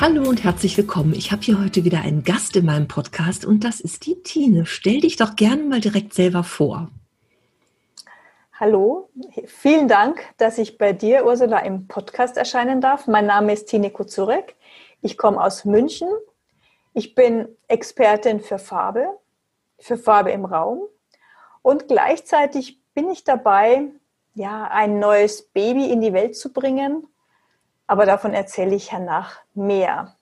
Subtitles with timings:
[0.00, 1.12] Hallo und herzlich willkommen.
[1.12, 4.64] Ich habe hier heute wieder einen Gast in meinem Podcast und das ist die Tine.
[4.64, 6.88] Stell dich doch gerne mal direkt selber vor.
[8.60, 9.08] Hallo,
[9.46, 13.08] vielen Dank, dass ich bei dir, Ursula, im Podcast erscheinen darf.
[13.08, 14.54] Mein Name ist Tine Kuzurek.
[15.02, 16.08] Ich komme aus München.
[16.94, 19.18] Ich bin Expertin für Farbe,
[19.80, 20.82] für Farbe im Raum
[21.60, 23.88] und gleichzeitig bin ich dabei,
[24.34, 27.08] ja, ein neues Baby in die Welt zu bringen
[27.88, 30.14] aber davon erzähle ich hernach mehr.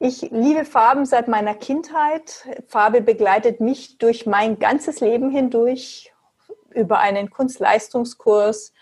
[0.00, 2.48] Ich liebe Farben seit meiner Kindheit.
[2.66, 6.12] Farbe begleitet mich durch mein ganzes Leben hindurch,
[6.70, 8.72] über einen Kunstleistungskurs,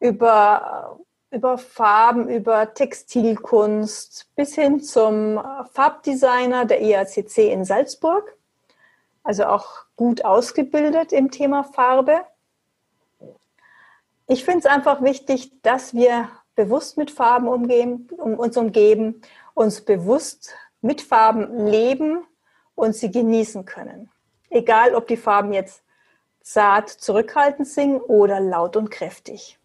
[0.00, 0.98] über,
[1.30, 5.40] über Farben, über Textilkunst bis hin zum
[5.72, 8.36] Farbdesigner der IACC e in Salzburg.
[9.22, 12.24] Also auch gut ausgebildet im Thema Farbe.
[14.26, 19.20] Ich finde es einfach wichtig, dass wir bewusst mit Farben umgehen, um uns umgeben,
[19.54, 22.24] uns bewusst mit Farben leben
[22.74, 24.10] und sie genießen können.
[24.48, 25.82] Egal, ob die Farben jetzt
[26.42, 29.58] zart zurückhaltend sind oder laut und kräftig.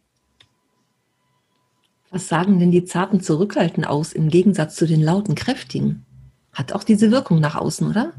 [2.11, 6.05] Was sagen denn die zarten zurückhaltend aus im Gegensatz zu den lauten kräftigen?
[6.53, 8.13] Hat auch diese Wirkung nach außen, oder?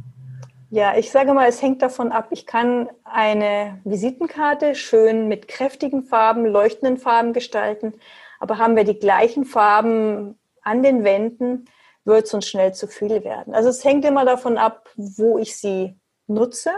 [0.71, 2.29] Ja, ich sage mal, es hängt davon ab.
[2.31, 7.95] Ich kann eine Visitenkarte schön mit kräftigen Farben, leuchtenden Farben gestalten,
[8.39, 11.67] aber haben wir die gleichen Farben an den Wänden,
[12.05, 13.55] wird es uns schnell zu viel werden.
[13.55, 15.97] Also es hängt immer davon ab, wo ich sie
[16.27, 16.71] nutze,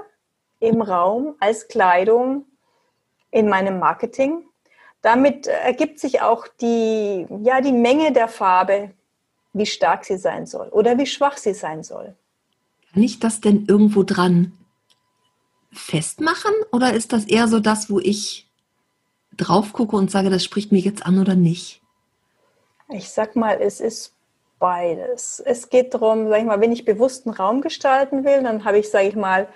[0.60, 2.46] im Raum, als Kleidung,
[3.30, 4.44] in meinem Marketing.
[5.02, 8.90] Damit ergibt sich auch die, ja, die Menge der Farbe,
[9.52, 12.16] wie stark sie sein soll oder wie schwach sie sein soll.
[12.92, 14.52] Kann ich das denn irgendwo dran
[15.70, 18.47] festmachen oder ist das eher so das, wo ich
[19.36, 21.82] drauf gucke und sage, das spricht mir jetzt an oder nicht?
[22.90, 24.14] Ich sag mal, es ist
[24.58, 25.40] beides.
[25.40, 28.90] Es geht darum, sag ich mal, wenn ich bewussten Raum gestalten will, dann habe ich,
[28.90, 29.48] sage ich mal,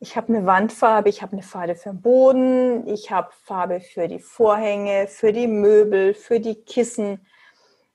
[0.00, 4.06] ich habe eine Wandfarbe, ich habe eine Farbe für den Boden, ich habe Farbe für
[4.06, 7.26] die Vorhänge, für die Möbel, für die Kissen.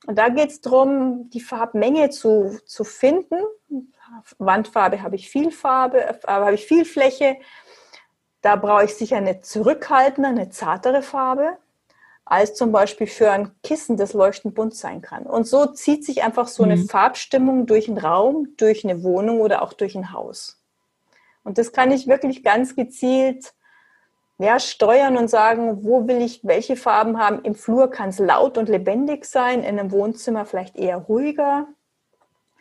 [0.05, 3.38] Und da geht es darum, die Farbmenge zu, zu finden.
[4.38, 7.38] Wandfarbe habe ich viel Farbe, äh, habe ich viel Fläche.
[8.43, 11.57] Da brauche ich sicher eine zurückhaltende, eine zartere Farbe,
[12.25, 15.25] als zum Beispiel für ein Kissen, das leuchtend bunt sein kann.
[15.25, 16.89] Und so zieht sich einfach so eine mhm.
[16.89, 20.61] Farbstimmung durch einen Raum, durch eine Wohnung oder auch durch ein Haus.
[21.45, 23.53] Und das kann ich wirklich ganz gezielt
[24.39, 27.43] ja, steuern und sagen, wo will ich welche Farben haben.
[27.43, 31.67] Im Flur kann es laut und lebendig sein, in einem Wohnzimmer vielleicht eher ruhiger.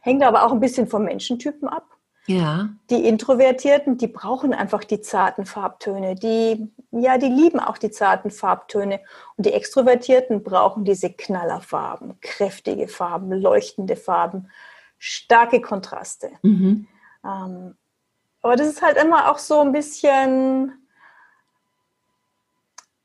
[0.01, 1.92] Hängt aber auch ein bisschen vom Menschentypen ab.
[2.27, 2.69] Ja.
[2.91, 6.15] Die Introvertierten, die brauchen einfach die zarten Farbtöne.
[6.15, 9.01] Die, ja, die lieben auch die zarten Farbtöne.
[9.37, 14.51] Und die Extrovertierten brauchen diese Knallerfarben, kräftige Farben, leuchtende Farben,
[14.99, 16.31] starke Kontraste.
[16.43, 16.87] Mhm.
[17.25, 17.77] Ähm,
[18.41, 20.73] aber das ist halt immer auch so ein bisschen,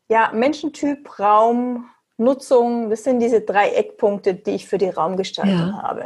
[0.10, 2.90] ja, Menschentyp, Raum, Nutzung.
[2.92, 5.82] Das sind diese drei Eckpunkte, die ich für die Raumgestaltung ja.
[5.82, 6.06] habe.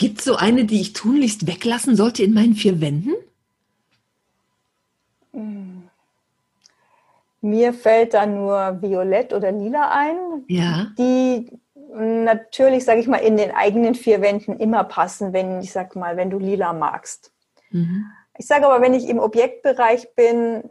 [0.00, 3.12] Gibt es so eine, die ich tunlichst weglassen sollte in meinen vier Wänden?
[5.34, 5.90] Hm.
[7.42, 10.16] Mir fällt da nur Violett oder Lila ein,
[10.48, 10.86] ja.
[10.98, 11.50] die
[11.94, 16.16] natürlich, sage ich mal, in den eigenen vier Wänden immer passen, wenn ich sag mal,
[16.16, 17.30] wenn du Lila magst.
[17.70, 18.06] Mhm.
[18.38, 20.62] Ich sage aber, wenn ich im Objektbereich bin,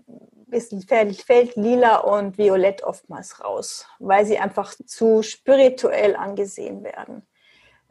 [0.50, 7.21] ist, fällt, fällt Lila und Violett oftmals raus, weil sie einfach zu spirituell angesehen werden.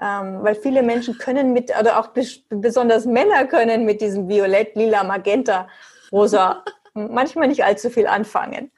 [0.01, 2.11] Ähm, weil viele Menschen können mit, oder auch
[2.51, 5.69] besonders Männer können mit diesem Violett, Lila, Magenta,
[6.13, 6.63] Rosa
[6.95, 8.71] manchmal nicht allzu viel anfangen.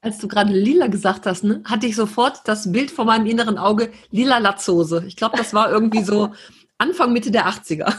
[0.00, 3.58] Als du gerade lila gesagt hast, ne, hatte ich sofort das Bild vor meinem inneren
[3.58, 5.02] Auge, lila Latzhose.
[5.06, 6.30] Ich glaube, das war irgendwie so
[6.78, 7.92] Anfang, Mitte der 80er.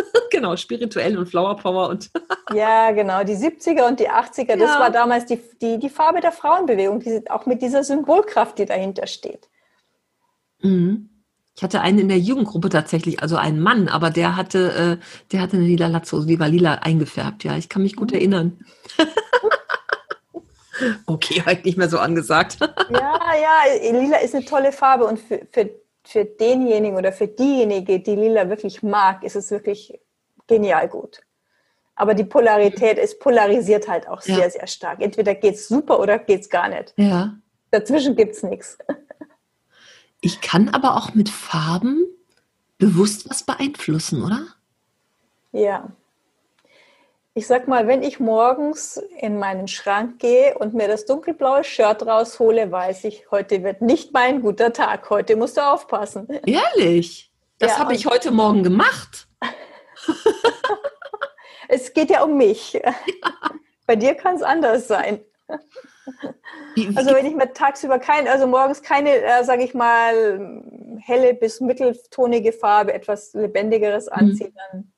[0.30, 2.10] genau, spirituell und Flower Power und.
[2.54, 6.32] ja, genau, die 70er und die 80er, das war damals die, die, die Farbe der
[6.32, 9.50] Frauenbewegung, die, auch mit dieser Symbolkraft, die dahinter steht.
[10.62, 11.09] Mhm.
[11.60, 15.42] Ich hatte einen in der Jugendgruppe tatsächlich, also einen Mann, aber der hatte, äh, der
[15.42, 17.44] hatte eine lila Latzhose, die war lila eingefärbt.
[17.44, 18.16] Ja, ich kann mich gut mhm.
[18.16, 18.64] erinnern.
[21.06, 22.56] okay, heute nicht mehr so angesagt.
[22.60, 25.68] ja, ja, lila ist eine tolle Farbe und für, für,
[26.02, 30.00] für denjenigen oder für diejenige, die Lila wirklich mag, ist es wirklich
[30.46, 31.20] genial gut.
[31.94, 34.48] Aber die Polarität ist polarisiert halt auch sehr, ja.
[34.48, 35.02] sehr stark.
[35.02, 36.94] Entweder geht es super oder geht es gar nicht.
[36.96, 37.34] Ja.
[37.70, 38.78] Dazwischen gibt es nichts.
[40.20, 42.04] Ich kann aber auch mit Farben
[42.78, 44.46] bewusst was beeinflussen, oder?
[45.52, 45.90] Ja.
[47.32, 52.04] Ich sag mal, wenn ich morgens in meinen Schrank gehe und mir das dunkelblaue Shirt
[52.04, 55.08] raushole, weiß ich, heute wird nicht mein guter Tag.
[55.10, 56.28] Heute musst du aufpassen.
[56.44, 57.30] Ehrlich?
[57.58, 59.28] Das ja, habe ich heute Morgen gemacht.
[61.68, 62.72] es geht ja um mich.
[62.82, 62.94] Ja.
[63.86, 65.18] Bei dir kann es anders sein.
[66.94, 70.62] Also wenn ich mir tagsüber kein, also morgens keine, äh, sage ich mal,
[71.00, 74.54] helle bis mitteltonige Farbe, etwas lebendigeres anziehe, mhm.
[74.72, 74.92] dann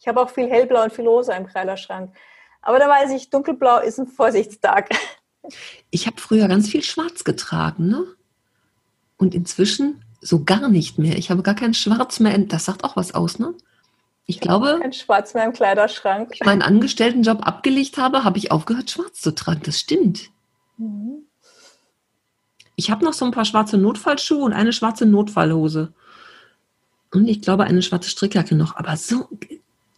[0.00, 2.14] ich habe auch viel hellblau und viel rosa im Kleiderschrank.
[2.62, 4.90] Aber da weiß ich, dunkelblau ist ein Vorsichtstag.
[5.90, 8.04] Ich habe früher ganz viel schwarz getragen, ne?
[9.16, 11.16] Und inzwischen so gar nicht mehr.
[11.16, 12.36] Ich habe gar kein Schwarz mehr.
[12.38, 13.54] Das sagt auch was aus, ne?
[14.26, 16.32] Ich glaube, kein Schwarz mehr im Kleiderschrank.
[16.34, 19.62] Ich meinen Angestelltenjob abgelegt habe, habe ich aufgehört, schwarz zu tragen.
[19.64, 20.30] Das stimmt.
[20.78, 21.22] Mhm.
[22.76, 25.92] Ich habe noch so ein paar schwarze Notfallschuhe und eine schwarze Notfallhose.
[27.12, 28.76] Und ich glaube, eine schwarze Strickjacke noch.
[28.76, 29.28] Aber so,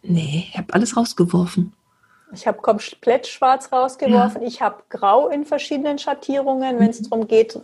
[0.01, 1.73] nee, ich habe alles rausgeworfen.
[2.33, 4.41] Ich habe komplett schwarz rausgeworfen.
[4.41, 4.47] Ja.
[4.47, 7.09] Ich habe grau in verschiedenen Schattierungen, wenn es mhm.
[7.09, 7.59] darum geht,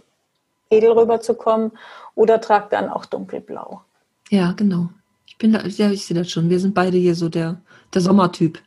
[0.69, 1.71] edel rüberzukommen.
[2.13, 3.81] Oder trage dann auch dunkelblau.
[4.29, 4.89] Ja, genau.
[5.25, 6.49] Ich bin da, ja, ich sehe das schon.
[6.49, 7.61] Wir sind beide hier so der,
[7.93, 8.59] der Sommertyp.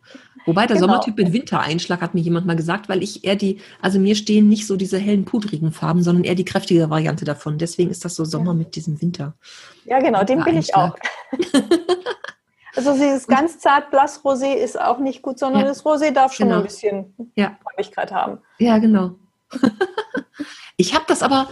[0.50, 0.88] Wobei der genau.
[0.88, 4.48] Sommertyp mit Wintereinschlag hat mir jemand mal gesagt, weil ich eher die, also mir stehen
[4.48, 7.56] nicht so diese hellen, pudrigen Farben, sondern eher die kräftige Variante davon.
[7.56, 8.54] Deswegen ist das so Sommer ja.
[8.54, 9.34] mit diesem Winter.
[9.84, 10.96] Ja, genau, den bin ich auch.
[12.74, 15.68] also dieses ganz zart blass Rosé ist auch nicht gut, sondern ja.
[15.68, 16.58] das Rosé darf schon genau.
[16.58, 17.56] ein bisschen ja.
[17.62, 18.38] Farbigkeit haben.
[18.58, 19.12] Ja, genau.
[20.76, 21.48] ich habe das aber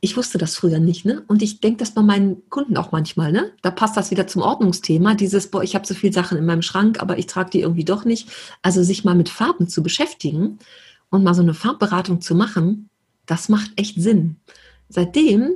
[0.00, 1.24] ich wusste das früher nicht, ne?
[1.26, 3.52] Und ich denke das bei meinen Kunden auch manchmal, ne?
[3.62, 6.62] Da passt das wieder zum Ordnungsthema, dieses, boah, ich habe so viele Sachen in meinem
[6.62, 8.28] Schrank, aber ich trage die irgendwie doch nicht.
[8.62, 10.58] Also sich mal mit Farben zu beschäftigen
[11.10, 12.90] und mal so eine Farbberatung zu machen,
[13.24, 14.36] das macht echt Sinn.
[14.88, 15.54] Seitdem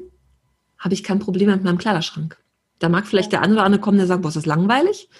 [0.78, 2.38] habe ich kein Problem mit meinem Kleiderschrank.
[2.78, 5.10] Da mag vielleicht der eine oder andere kommen, der sagt, boah, ist das langweilig.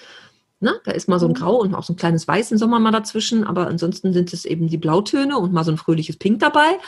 [0.61, 0.81] Ne?
[0.85, 2.91] Da ist mal so ein Grau und auch so ein kleines Weiß im Sommer mal
[2.91, 6.79] dazwischen, aber ansonsten sind es eben die Blautöne und mal so ein fröhliches Pink dabei.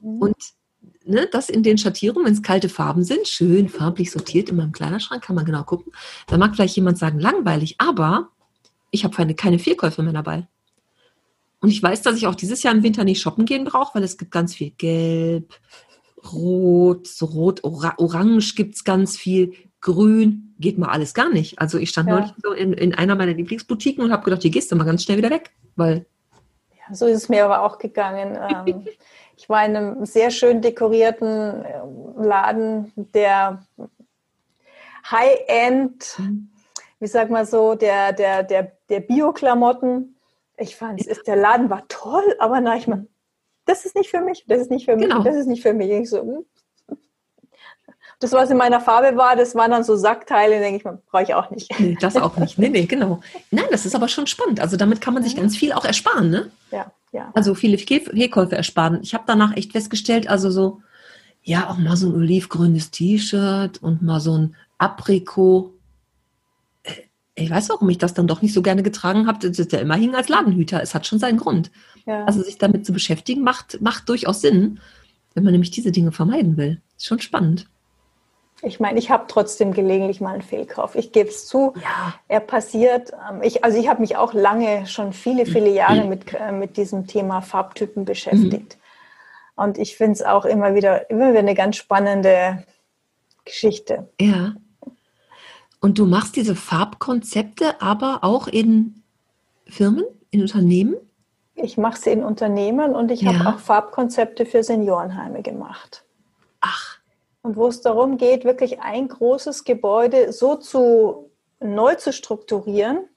[0.00, 0.18] Mhm.
[0.18, 0.36] Und
[1.04, 4.72] ne, das in den Schattierungen, wenn es kalte Farben sind, schön farblich sortiert in meinem
[4.72, 5.92] Kleiderschrank, kann man genau gucken.
[6.26, 8.28] Da mag vielleicht jemand sagen, langweilig, aber
[8.90, 10.46] ich habe keine, keine Vierkäufe mehr dabei.
[11.60, 14.02] Und ich weiß, dass ich auch dieses Jahr im Winter nicht shoppen gehen brauche, weil
[14.02, 15.54] es gibt ganz viel Gelb,
[16.32, 21.58] Rot, so Rot, Ora Orange gibt es ganz viel, Grün geht mal alles gar nicht.
[21.58, 22.14] Also ich stand ja.
[22.16, 25.02] neulich so in, in einer meiner Lieblingsboutiquen und habe gedacht, hier gehst du mal ganz
[25.02, 26.06] schnell wieder weg, weil
[26.88, 28.38] ja, so ist es mir aber auch gegangen.
[29.42, 31.80] Ich war in einem sehr schön dekorierten äh,
[32.16, 33.66] Laden, der
[35.10, 36.16] High-End,
[37.00, 40.14] wie sag mal so, der, der, der, der Bio-Klamotten.
[40.56, 43.08] Ich fand, es der Laden war toll, aber na, ich meine,
[43.64, 45.24] das ist nicht für mich, das ist nicht für mich, genau.
[45.24, 45.90] das ist nicht für mich.
[45.90, 46.46] Ich so, hm.
[48.20, 51.34] Das, was in meiner Farbe war, das waren dann so Sackteile, denke ich, brauche ich
[51.34, 51.68] auch nicht.
[51.80, 52.56] Nee, das auch nicht.
[52.60, 53.20] Nee, nee, genau.
[53.50, 54.60] Nein, das ist aber schon spannend.
[54.60, 56.52] Also damit kann man sich ganz viel auch ersparen, ne?
[56.70, 57.30] Ja, ja.
[57.34, 59.00] Also viele Fehlkäufe ersparen.
[59.02, 60.80] Ich habe danach echt festgestellt, also so,
[61.42, 65.74] ja, auch mal so ein olivgrünes T-Shirt und mal so ein Aprikot.
[66.82, 66.92] Äh,
[67.34, 69.46] ich weiß, warum ich das dann doch nicht so gerne getragen habe.
[69.46, 70.82] Das ist ja immer hing als Ladenhüter.
[70.82, 71.70] Es hat schon seinen Grund.
[72.06, 72.24] Ja.
[72.24, 74.80] Also sich damit zu beschäftigen, macht, macht durchaus Sinn,
[75.34, 76.80] wenn man nämlich diese Dinge vermeiden will.
[76.96, 77.68] Ist schon spannend.
[78.64, 80.94] Ich meine, ich habe trotzdem gelegentlich mal einen Fehlkauf.
[80.94, 81.74] Ich gebe es zu.
[81.82, 82.14] Ja.
[82.28, 83.12] Er passiert.
[83.28, 86.76] Ähm, ich, also ich habe mich auch lange, schon viele, viele Jahre mit, äh, mit
[86.76, 88.76] diesem Thema Farbtypen beschäftigt.
[88.76, 89.62] Mhm.
[89.64, 92.64] Und ich finde es auch immer wieder, immer wieder eine ganz spannende
[93.44, 94.08] Geschichte.
[94.20, 94.54] Ja.
[95.80, 99.02] Und du machst diese Farbkonzepte aber auch in
[99.66, 100.94] Firmen, in Unternehmen?
[101.56, 103.34] Ich mache sie in Unternehmen und ich ja.
[103.34, 106.04] habe auch Farbkonzepte für Seniorenheime gemacht.
[106.60, 106.91] Ach
[107.42, 111.30] und wo es darum geht, wirklich ein großes Gebäude so zu
[111.60, 113.08] neu zu strukturieren,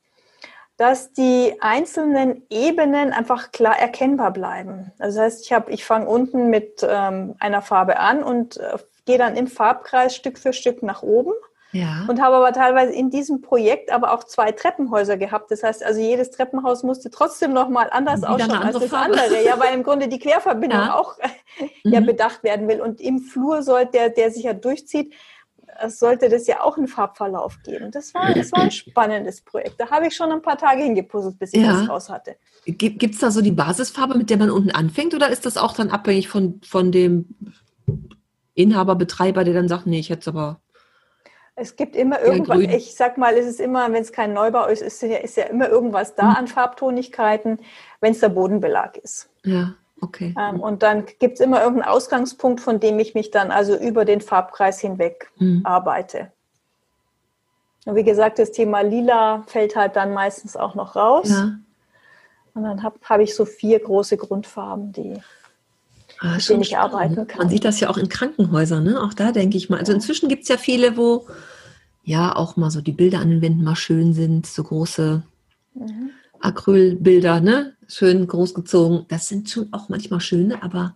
[0.77, 4.91] dass die einzelnen Ebenen einfach klar erkennbar bleiben.
[4.99, 8.77] Also das heißt, ich habe, ich fange unten mit ähm, einer Farbe an und äh,
[9.05, 11.33] gehe dann im Farbkreis Stück für Stück nach oben
[11.75, 12.05] ja.
[12.07, 15.51] Und habe aber teilweise in diesem Projekt aber auch zwei Treppenhäuser gehabt.
[15.51, 19.13] Das heißt, also jedes Treppenhaus musste trotzdem nochmal anders ausschauen als das Farbe.
[19.13, 19.43] andere.
[19.43, 20.95] Ja, weil im Grunde die Querverbindung ja.
[20.95, 21.17] auch
[21.83, 21.91] mhm.
[21.91, 22.79] ja bedacht werden will.
[22.79, 25.13] Und im Flur soll der, der sich ja durchzieht,
[25.87, 27.91] sollte das ja auch einen Farbverlauf geben.
[27.91, 29.75] Das war, das war ein spannendes Projekt.
[29.77, 31.73] Da habe ich schon ein paar Tage hingepuzzelt, bis ich ja.
[31.73, 32.37] das raus hatte.
[32.65, 35.73] Gibt es da so die Basisfarbe, mit der man unten anfängt, oder ist das auch
[35.73, 37.35] dann abhängig von, von dem
[38.53, 40.61] Inhaber, Betreiber, der dann sagt, nee, ich hätte es aber.
[41.57, 44.81] Es gibt immer irgendwas, ich sag mal, es ist immer, wenn es kein Neubau ist,
[44.81, 46.35] ist ja, ist ja immer irgendwas da mhm.
[46.35, 47.59] an Farbtonigkeiten,
[48.01, 49.29] wenn es der Bodenbelag ist.
[49.43, 50.35] Ja, okay.
[50.37, 54.03] Ähm, und dann gibt es immer irgendeinen Ausgangspunkt, von dem ich mich dann also über
[54.03, 55.61] den Farbkreis hinweg mhm.
[55.63, 56.31] arbeite.
[57.85, 61.29] Und wie gesagt, das Thema Lila fällt halt dann meistens auch noch raus.
[61.29, 61.57] Ja.
[62.53, 65.21] Und dann habe hab ich so vier große Grundfarben, die
[66.19, 67.39] ah, denen ich arbeiten kann.
[67.39, 69.01] Man sieht das ja auch in Krankenhäusern, ne?
[69.01, 69.79] Auch da denke ich mal.
[69.79, 71.27] Also inzwischen gibt es ja viele, wo
[72.03, 75.23] ja auch mal so die Bilder an den Wänden mal schön sind, so große
[75.73, 76.09] mhm.
[76.39, 77.73] Acrylbilder, ne?
[77.87, 79.05] Schön großgezogen.
[79.09, 80.95] Das sind schon auch manchmal schöne, aber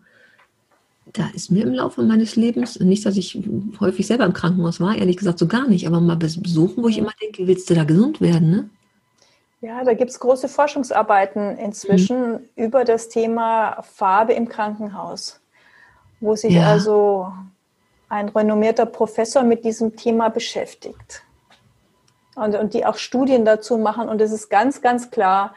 [1.14, 3.40] da ist mir im Laufe meines Lebens, nicht, dass ich
[3.80, 7.00] häufig selber im Krankenhaus war, ehrlich gesagt so gar nicht, aber mal besuchen, wo ich
[7.00, 8.70] immer denke, willst du da gesund werden, ne?
[9.62, 12.50] Ja, da gibt es große Forschungsarbeiten inzwischen mhm.
[12.56, 15.42] über das Thema Farbe im Krankenhaus,
[16.22, 16.68] wo sich ja.
[16.68, 17.32] also
[18.08, 21.24] ein renommierter Professor mit diesem Thema beschäftigt.
[22.36, 24.08] Und, und die auch Studien dazu machen.
[24.08, 25.56] Und es ist ganz, ganz klar,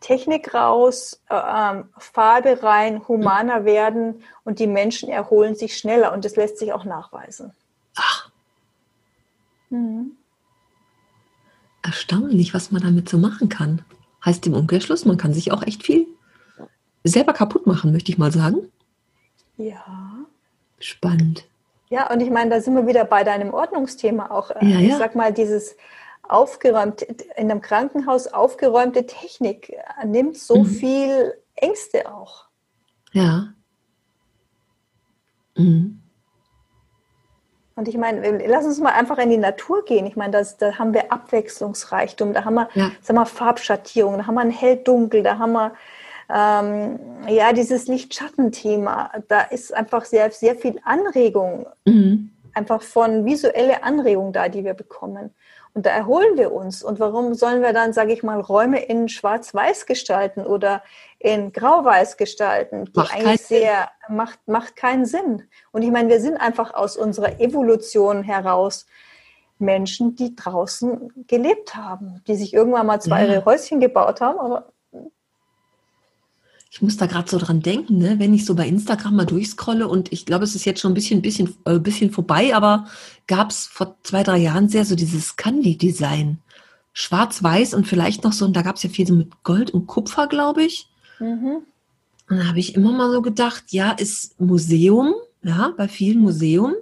[0.00, 6.24] Technik raus, äh, ähm, Farbe rein, humaner werden und die Menschen erholen sich schneller und
[6.24, 7.54] das lässt sich auch nachweisen.
[7.96, 8.30] Ach.
[9.70, 10.16] Mhm.
[11.82, 13.82] Erstaunlich, was man damit so machen kann.
[14.24, 16.06] Heißt im Umkehrschluss, man kann sich auch echt viel
[17.04, 18.70] selber kaputt machen, möchte ich mal sagen.
[19.56, 19.84] Ja.
[20.78, 21.44] Spannend.
[21.90, 24.50] Ja, und ich meine, da sind wir wieder bei deinem Ordnungsthema auch.
[24.50, 24.88] Äh, ja, ja.
[24.88, 25.76] Ich sag mal, dieses
[26.22, 30.66] aufgeräumt, in einem Krankenhaus aufgeräumte Technik nimmt so mhm.
[30.66, 32.46] viel Ängste auch.
[33.12, 33.52] Ja.
[35.56, 36.01] Mhm.
[37.74, 40.06] Und ich meine, lass uns mal einfach in die Natur gehen.
[40.06, 42.90] Ich meine, das, da haben wir Abwechslungsreichtum, da haben wir, ja.
[43.00, 45.72] sag mal, Farbschattierung, da haben wir ein hell-dunkel, da haben wir
[46.32, 46.98] ähm,
[47.28, 49.10] ja dieses Licht-Schatten-Thema.
[49.28, 52.30] Da ist einfach sehr, sehr viel Anregung, mhm.
[52.52, 55.30] einfach von visuelle Anregung da, die wir bekommen.
[55.74, 56.82] Und da erholen wir uns.
[56.82, 60.82] Und warum sollen wir dann, sage ich mal, Räume in Schwarz-Weiß gestalten oder
[61.18, 62.84] in Grau-Weiß gestalten?
[62.86, 65.44] Die macht eigentlich sehr, macht, macht keinen Sinn.
[65.70, 68.86] Und ich meine, wir sind einfach aus unserer Evolution heraus
[69.58, 73.44] Menschen, die draußen gelebt haben, die sich irgendwann mal zwei ja.
[73.44, 74.71] Häuschen gebaut haben, aber
[76.72, 78.18] ich muss da gerade so dran denken, ne?
[78.18, 80.94] wenn ich so bei Instagram mal durchscrolle und ich glaube, es ist jetzt schon ein
[80.94, 82.86] bisschen, bisschen, äh, bisschen vorbei, aber
[83.26, 86.38] gab es vor zwei, drei Jahren sehr so dieses Candy-Design.
[86.94, 89.86] Schwarz-Weiß und vielleicht noch so, und da gab es ja viel so mit Gold und
[89.86, 90.88] Kupfer, glaube ich.
[91.20, 91.58] Mhm.
[92.30, 95.12] Und da habe ich immer mal so gedacht, ja, ist Museum,
[95.42, 96.72] ja, bei vielen Museum.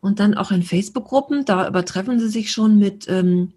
[0.00, 3.52] Und dann auch in Facebook-Gruppen, da übertreffen sie sich schon mit ähm,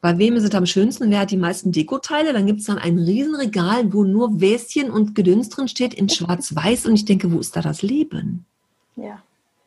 [0.00, 1.10] bei wem ist es am schönsten?
[1.10, 2.32] Wer hat die meisten Dekoteile?
[2.32, 6.86] Dann gibt es dann ein Riesenregal, wo nur Wäschen und Gedöns drin steht in schwarz-weiß.
[6.86, 8.46] Und ich denke, wo ist da das Leben?
[8.94, 9.22] Ja.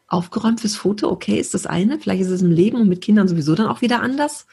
[0.08, 2.00] Aufgeräumt fürs Foto, okay, ist das eine.
[2.00, 4.48] Vielleicht ist es im Leben und mit Kindern sowieso dann auch wieder anders.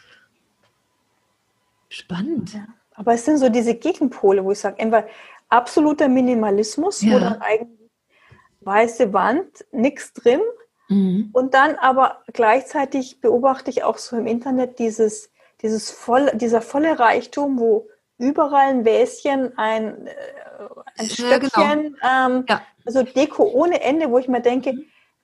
[1.88, 2.54] Spannend.
[2.54, 2.66] Ja.
[2.94, 5.06] Aber es sind so diese Gegenpole, wo ich sage, entweder
[5.48, 7.14] absoluter Minimalismus, ja.
[7.14, 7.90] wo dann eigentlich
[8.62, 10.40] weiße Wand, nichts drin.
[10.88, 11.30] Mhm.
[11.32, 15.30] Und dann aber gleichzeitig beobachte ich auch so im Internet dieses
[15.62, 17.88] dieses voll, dieser volle Reichtum, wo
[18.18, 20.14] überall ein Wäschen, ein, äh,
[20.96, 22.36] ein ja, Stöckchen, genau.
[22.36, 22.62] ähm, ja.
[22.84, 24.74] also Deko ohne Ende, wo ich mir denke,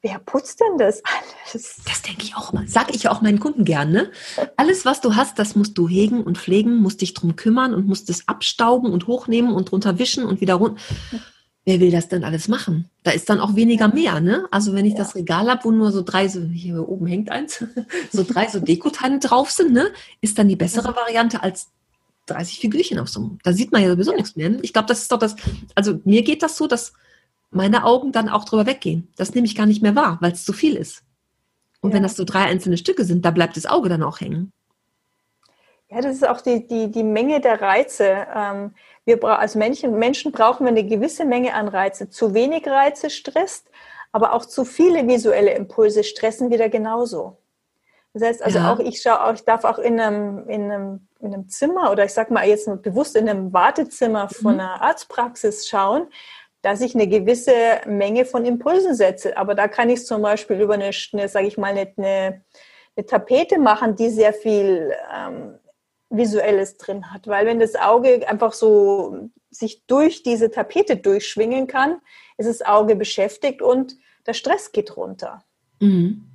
[0.03, 1.81] wer putzt denn das alles?
[1.87, 2.65] Das denke ich auch immer.
[2.67, 4.13] Sag ich auch meinen Kunden gern, ne?
[4.57, 7.87] Alles, was du hast, das musst du hegen und pflegen, musst dich drum kümmern und
[7.87, 10.81] musst es abstauben und hochnehmen und drunter wischen und wieder runter
[11.65, 12.91] wer will das denn alles machen?
[13.03, 14.47] Da ist dann auch weniger mehr, ne?
[14.51, 14.99] Also wenn ich ja.
[14.99, 17.65] das Regal habe, wo nur so drei, so hier oben hängt eins,
[18.13, 19.91] so drei so Dekoteile drauf sind, ne?
[20.21, 21.69] Ist dann die bessere Variante als
[22.27, 24.17] 30 Figürchen auf so Da sieht man ja sowieso ja.
[24.17, 24.51] nichts mehr.
[24.51, 24.59] Ne?
[24.63, 25.37] Ich glaube, das ist doch das,
[25.75, 26.95] also mir geht das so, dass
[27.51, 29.09] meine Augen dann auch drüber weggehen.
[29.17, 31.03] Das nehme ich gar nicht mehr wahr, weil es zu viel ist.
[31.81, 31.97] Und ja.
[31.97, 34.53] wenn das so drei einzelne Stücke sind, da bleibt das Auge dann auch hängen.
[35.91, 38.27] Ja, das ist auch die, die, die Menge der Reize.
[38.35, 38.75] Ähm,
[39.05, 42.09] wir als Menschen, Menschen brauchen wir eine gewisse Menge an Reize.
[42.09, 43.69] Zu wenig Reize stresst,
[44.13, 47.39] aber auch zu viele visuelle Impulse stressen wieder genauso.
[48.15, 48.73] Das heißt also ja.
[48.73, 52.05] auch, ich schaue auch, ich darf auch in einem, in einem, in einem Zimmer oder
[52.05, 54.61] ich sag mal jetzt bewusst in einem Wartezimmer von mhm.
[54.61, 56.07] einer Arztpraxis schauen,
[56.63, 57.53] dass ich eine gewisse
[57.87, 59.37] Menge von Impulsen setze.
[59.37, 63.59] Aber da kann ich zum Beispiel über eine, eine sage ich mal, eine, eine, Tapete
[63.59, 65.59] machen, die sehr viel ähm,
[66.11, 67.27] Visuelles drin hat.
[67.27, 72.01] Weil wenn das Auge einfach so sich durch diese Tapete durchschwingen kann,
[72.37, 73.97] ist das Auge beschäftigt und
[74.27, 75.45] der Stress geht runter.
[75.81, 76.27] Mhm.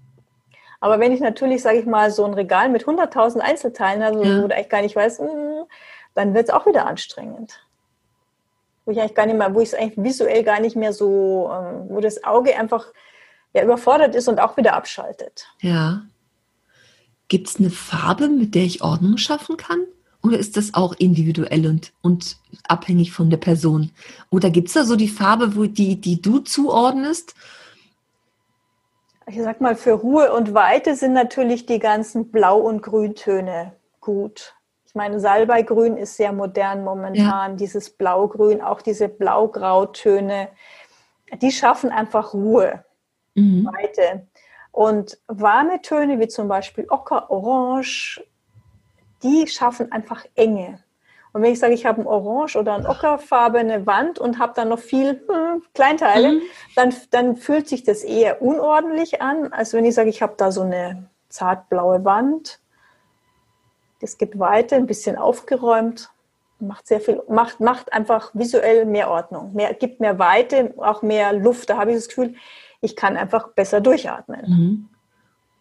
[0.82, 4.42] Aber wenn ich natürlich, sage ich mal, so ein Regal mit 100.000 Einzelteilen habe, ja.
[4.42, 5.66] wo du eigentlich gar nicht weißt, hm,
[6.14, 7.62] dann wird es auch wieder anstrengend.
[8.86, 11.52] Wo ich eigentlich gar nicht mehr, wo ich es eigentlich visuell gar nicht mehr so,
[11.54, 12.94] ähm, wo das Auge einfach
[13.54, 15.48] ja, überfordert ist und auch wieder abschaltet.
[15.60, 16.04] Ja.
[17.30, 19.80] Gibt es eine Farbe, mit der ich Ordnung schaffen kann?
[20.22, 23.92] Oder ist das auch individuell und, und abhängig von der Person?
[24.30, 27.36] Oder gibt es da so die Farbe, wo die, die du zuordnest?
[29.28, 34.56] Ich sag mal, für Ruhe und Weite sind natürlich die ganzen Blau- und Grüntöne gut.
[34.86, 37.56] Ich meine, Salbeigrün ist sehr modern momentan, ja.
[37.56, 40.50] dieses Blaugrün, auch diese Blau-Grautöne,
[41.44, 42.84] die schaffen einfach Ruhe,
[43.36, 43.68] mhm.
[43.68, 44.28] Weite.
[44.80, 48.24] Und warme Töne wie zum Beispiel Ocker, Orange,
[49.24, 50.82] die schaffen einfach Enge.
[51.34, 54.70] Und wenn ich sage, ich habe ein Orange oder ein ockerfarbene Wand und habe dann
[54.70, 56.42] noch viel hm, Kleinteile, mhm.
[56.78, 60.50] dann, dann fühlt sich das eher unordentlich an, als wenn ich sage, ich habe da
[60.50, 62.62] so eine zartblaue Wand.
[64.00, 66.10] Das gibt Weite, ein bisschen aufgeräumt,
[66.62, 71.34] macht sehr viel, macht, macht einfach visuell mehr Ordnung, mehr, gibt mehr Weite, auch mehr
[71.34, 71.70] Luft.
[71.70, 72.36] Da habe ich das Gefühl,
[72.82, 74.42] ich kann einfach besser durchatmen.
[74.48, 74.90] Mhm.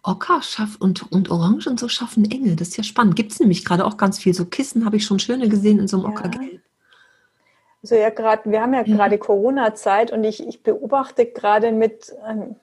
[0.02, 2.56] Ocker schafft und, und Orange und so schaffen Engel.
[2.56, 3.16] Das ist ja spannend.
[3.16, 4.32] Gibt es nämlich gerade auch ganz viel.
[4.32, 6.10] So Kissen habe ich schon schöne gesehen in so einem ja.
[6.12, 6.62] Ockergelb.
[7.82, 8.96] Also ja, gerade, wir haben ja, ja.
[8.96, 12.56] gerade Corona-Zeit und ich, ich beobachte gerade mit ähm,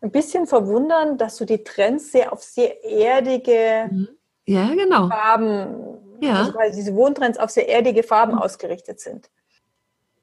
[0.00, 4.08] ein bisschen Verwundern, dass so die Trends sehr auf sehr erdige mhm.
[4.46, 5.08] ja, genau.
[5.08, 6.34] Farben, ja.
[6.34, 8.38] also weil diese Wohntrends auf sehr erdige Farben mhm.
[8.38, 9.30] ausgerichtet sind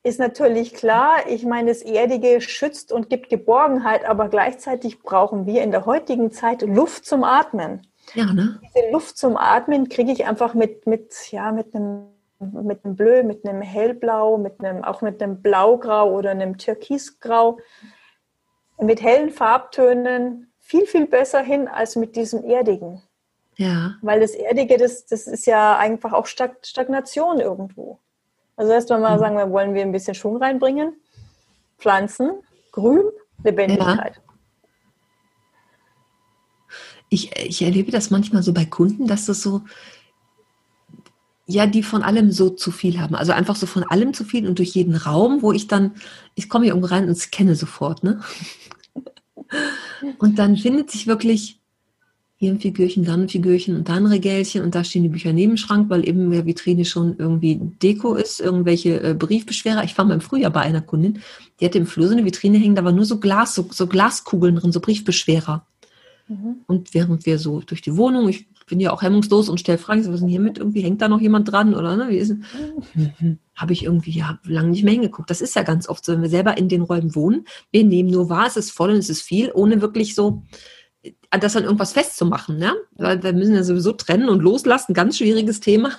[0.08, 5.62] ist natürlich klar, ich meine, das Erdige schützt und gibt Geborgenheit, aber gleichzeitig brauchen wir
[5.62, 7.86] in der heutigen Zeit Luft zum Atmen.
[8.14, 8.60] Ja, ne?
[8.64, 12.08] Diese Luft zum Atmen kriege ich einfach mit, mit, ja, mit einem
[12.40, 17.58] mit einem Bleu, mit einem Hellblau, mit einem, auch mit einem Blaugrau oder einem Türkisgrau,
[18.80, 23.02] mit hellen Farbtönen viel, viel besser hin als mit diesem Erdigen.
[23.56, 23.96] Ja.
[24.02, 28.00] Weil das Erdige, das, das ist ja einfach auch Stagnation irgendwo.
[28.58, 29.20] Also erst mal mhm.
[29.20, 30.94] sagen wir, wollen wir ein bisschen Schwung reinbringen.
[31.78, 32.32] Pflanzen,
[32.72, 33.04] Grün,
[33.44, 34.16] Lebendigkeit.
[34.16, 34.22] Ja.
[37.10, 39.62] Ich, ich erlebe das manchmal so bei Kunden, dass das so,
[41.46, 43.16] ja, die von allem so zu viel haben.
[43.16, 45.96] Also einfach so von allem zu viel und durch jeden Raum, wo ich dann,
[46.36, 48.20] ich komme hier irgendwo rein und scanne sofort, ne?
[50.20, 51.57] Und dann findet sich wirklich
[52.40, 55.34] hier ein Figürchen, da ein Figürchen und da ein Regälchen und da stehen die Bücher
[55.34, 59.84] neben dem Schrank, weil eben der Vitrine schon irgendwie Deko ist, irgendwelche äh, Briefbeschwerer.
[59.84, 61.20] Ich war mal im Frühjahr bei einer Kundin,
[61.60, 63.88] die hatte im Flur so eine Vitrine hängen, da war nur so Glas, so, so
[63.88, 65.66] Glaskugeln drin, so Briefbeschwerer.
[66.28, 66.58] Mhm.
[66.68, 70.02] Und während wir so durch die Wohnung, ich bin ja auch hemmungslos und stelle Fragen,
[70.02, 70.60] was ist denn hier mit?
[70.60, 72.10] Irgendwie hängt da noch jemand dran oder ne?
[72.10, 72.36] Wie ist
[72.94, 73.40] mhm.
[73.56, 75.32] Habe ich irgendwie ja lange nicht mehr hingeguckt.
[75.32, 77.46] Das ist ja ganz oft so, wenn wir selber in den Räumen wohnen.
[77.72, 80.44] Wir nehmen nur wahr, es ist voll und es ist viel, ohne wirklich so
[81.32, 82.74] das an irgendwas festzumachen, ne?
[82.96, 85.92] Weil wir müssen ja sowieso trennen und loslassen, ganz schwieriges Thema.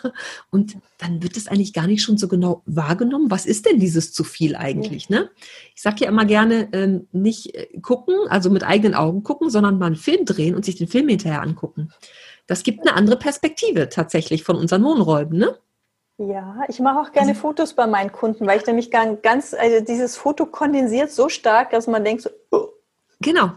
[0.50, 3.30] Und dann wird es eigentlich gar nicht schon so genau wahrgenommen.
[3.30, 5.30] Was ist denn dieses zu viel eigentlich, ne?
[5.74, 9.78] Ich sage ja immer gerne, ähm, nicht äh, gucken, also mit eigenen Augen gucken, sondern
[9.78, 11.92] mal einen Film drehen und sich den Film hinterher angucken.
[12.46, 15.58] Das gibt eine andere Perspektive tatsächlich von unseren Wohnräumen, ne?
[16.16, 19.84] Ja, ich mache auch gerne also, Fotos bei meinen Kunden, weil ich nämlich ganz, also
[19.84, 22.70] dieses Foto kondensiert so stark, dass man denkt so, oh.
[23.20, 23.52] Genau,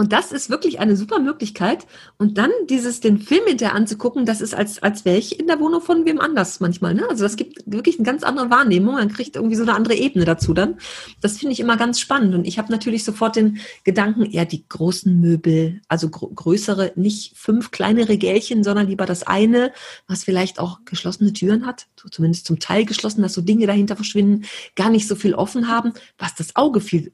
[0.00, 1.86] und das ist wirklich eine super Möglichkeit.
[2.16, 5.60] Und dann dieses, den Film hinterher anzugucken, das ist als, als wäre ich in der
[5.60, 6.94] Wohnung von wem anders manchmal.
[6.94, 7.06] Ne?
[7.10, 8.94] Also das gibt wirklich eine ganz andere Wahrnehmung.
[8.94, 10.78] Man kriegt irgendwie so eine andere Ebene dazu dann.
[11.20, 12.34] Das finde ich immer ganz spannend.
[12.34, 17.36] Und ich habe natürlich sofort den Gedanken, eher die großen Möbel, also gr größere, nicht
[17.36, 19.70] fünf kleine Regälchen, sondern lieber das eine,
[20.06, 23.96] was vielleicht auch geschlossene Türen hat, so zumindest zum Teil geschlossen, dass so Dinge dahinter
[23.96, 27.12] verschwinden, gar nicht so viel offen haben, was das Auge viel,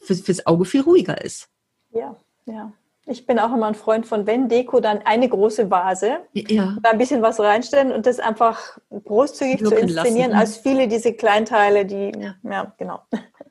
[0.00, 1.48] für, fürs Auge viel ruhiger ist.
[1.96, 2.14] Ja,
[2.46, 2.72] ja.
[3.08, 6.76] Ich bin auch immer ein Freund von, wenn Deko, dann eine große Vase, ja.
[6.82, 10.40] da ein bisschen was reinstellen und das einfach großzügig Wirken zu inszenieren, lassen.
[10.40, 12.10] als viele diese Kleinteile, die,
[12.42, 13.02] ja, genau.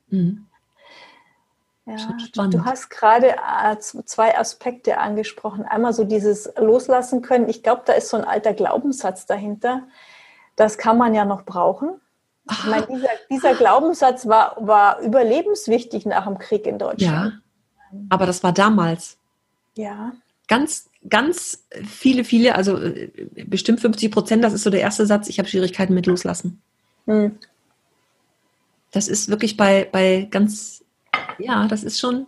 [0.10, 0.48] Mhm.
[1.86, 5.66] Ja, du hast gerade äh, zwei Aspekte angesprochen.
[5.66, 7.48] Einmal so dieses Loslassen können.
[7.48, 9.84] Ich glaube, da ist so ein alter Glaubenssatz dahinter.
[10.56, 12.02] Das kann man ja noch brauchen.
[12.50, 17.34] Ich meine, dieser, dieser Glaubenssatz war, war überlebenswichtig nach dem Krieg in Deutschland.
[17.34, 17.40] Ja.
[18.10, 19.18] Aber das war damals.
[19.76, 20.14] Ja.
[20.48, 23.10] Ganz, ganz viele, viele, also äh,
[23.48, 26.62] bestimmt 50 Prozent, das ist so der erste Satz, ich habe Schwierigkeiten mit Loslassen.
[27.06, 27.38] Hm.
[28.92, 30.84] Das ist wirklich bei, bei ganz,
[31.40, 32.28] ja, das ist schon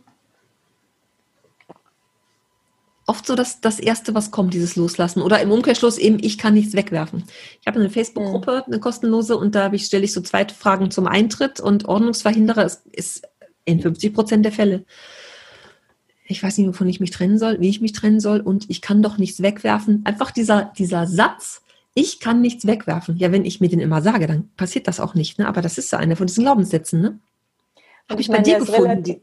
[3.07, 5.21] oft so das, das Erste, was kommt, dieses Loslassen.
[5.21, 7.23] Oder im Umkehrschluss eben, ich kann nichts wegwerfen.
[7.61, 11.59] Ich habe eine Facebook-Gruppe, eine kostenlose, und da stelle ich so zwei Fragen zum Eintritt
[11.59, 13.27] und Ordnungsverhinderer ist, ist
[13.63, 14.85] in 50 Prozent der Fälle
[16.27, 18.81] ich weiß nicht, wovon ich mich trennen soll, wie ich mich trennen soll und ich
[18.81, 20.01] kann doch nichts wegwerfen.
[20.05, 21.61] Einfach dieser, dieser Satz,
[21.93, 23.17] ich kann nichts wegwerfen.
[23.17, 25.39] Ja, wenn ich mir den immer sage, dann passiert das auch nicht.
[25.39, 25.47] Ne?
[25.47, 27.01] Aber das ist so einer von diesen Glaubenssätzen.
[27.01, 27.19] Ne?
[28.09, 29.21] Habe ich, ich bei dir gefunden.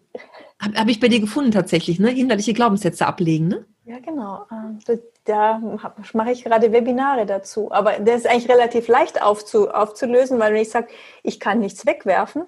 [0.60, 2.08] Habe hab ich bei dir gefunden tatsächlich, ne?
[2.08, 3.64] Hinderliche Glaubenssätze ablegen, ne?
[3.84, 4.46] Ja, genau.
[4.50, 4.78] Ähm,
[5.24, 5.60] da
[6.14, 7.70] mache ich gerade Webinare dazu.
[7.70, 10.88] Aber das ist eigentlich relativ leicht aufzu, aufzulösen, weil wenn ich sage,
[11.22, 12.44] ich kann nichts wegwerfen,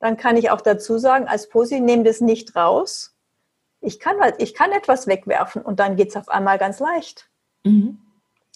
[0.00, 3.14] dann kann ich auch dazu sagen, als Positiv, nehme das nicht raus.
[3.80, 7.30] Ich kann, halt, ich kann etwas wegwerfen und dann geht es auf einmal ganz leicht.
[7.64, 7.98] Mhm.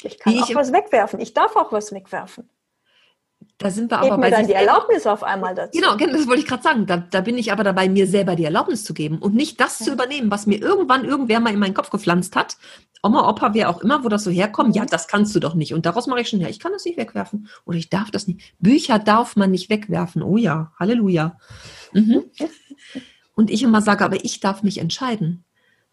[0.03, 1.21] Ich kann Wie auch ich, was wegwerfen.
[1.21, 2.51] Ich darf auch was wegwerfen.
[3.59, 5.79] Da sind wir aber bei mir dann die Erlaubnis auf einmal dazu.
[5.79, 6.87] Genau, genau, das wollte ich gerade sagen.
[6.87, 9.79] Da, da, bin ich aber dabei, mir selber die Erlaubnis zu geben und nicht das
[9.81, 9.87] ja.
[9.87, 12.57] zu übernehmen, was mir irgendwann irgendwer mal in meinen Kopf gepflanzt hat.
[13.03, 14.89] Oma, Opa, wer auch immer, wo das so herkommt, ja, mhm.
[14.89, 15.75] das kannst du doch nicht.
[15.75, 17.49] Und daraus mache ich schon, ja, ich kann das nicht wegwerfen.
[17.65, 18.55] Oder ich darf das nicht.
[18.59, 20.23] Bücher darf man nicht wegwerfen.
[20.23, 21.39] Oh ja, Halleluja.
[21.93, 22.25] Mhm.
[23.35, 25.45] Und ich immer sage, aber ich darf mich entscheiden.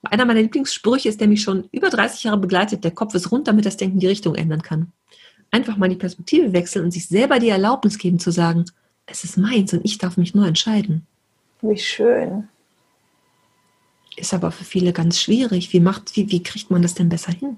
[0.03, 3.47] Einer meiner Lieblingssprüche ist, der mich schon über 30 Jahre begleitet, der Kopf ist rund,
[3.47, 4.91] damit das Denken die Richtung ändern kann
[5.51, 8.65] einfach mal die Perspektive wechseln und sich selber die Erlaubnis geben zu sagen,
[9.05, 11.05] es ist meins und ich darf mich nur entscheiden.
[11.61, 12.47] Wie schön.
[14.15, 15.71] Ist aber für viele ganz schwierig.
[15.73, 17.57] Wie, macht, wie, wie kriegt man das denn besser hin?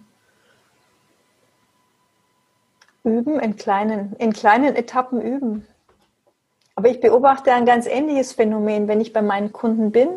[3.04, 5.66] Üben, in kleinen, in kleinen Etappen üben.
[6.76, 10.10] Aber ich beobachte ein ganz ähnliches Phänomen, wenn ich bei meinen Kunden bin.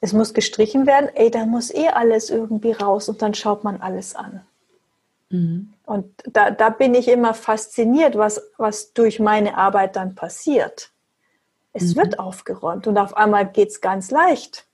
[0.00, 3.80] Es muss gestrichen werden, ey, da muss eh alles irgendwie raus und dann schaut man
[3.80, 4.46] alles an.
[5.30, 5.72] Mhm.
[5.84, 10.90] Und da, da bin ich immer fasziniert, was, was durch meine Arbeit dann passiert.
[11.72, 12.00] Es mhm.
[12.00, 14.66] wird aufgeräumt und auf einmal geht es ganz leicht,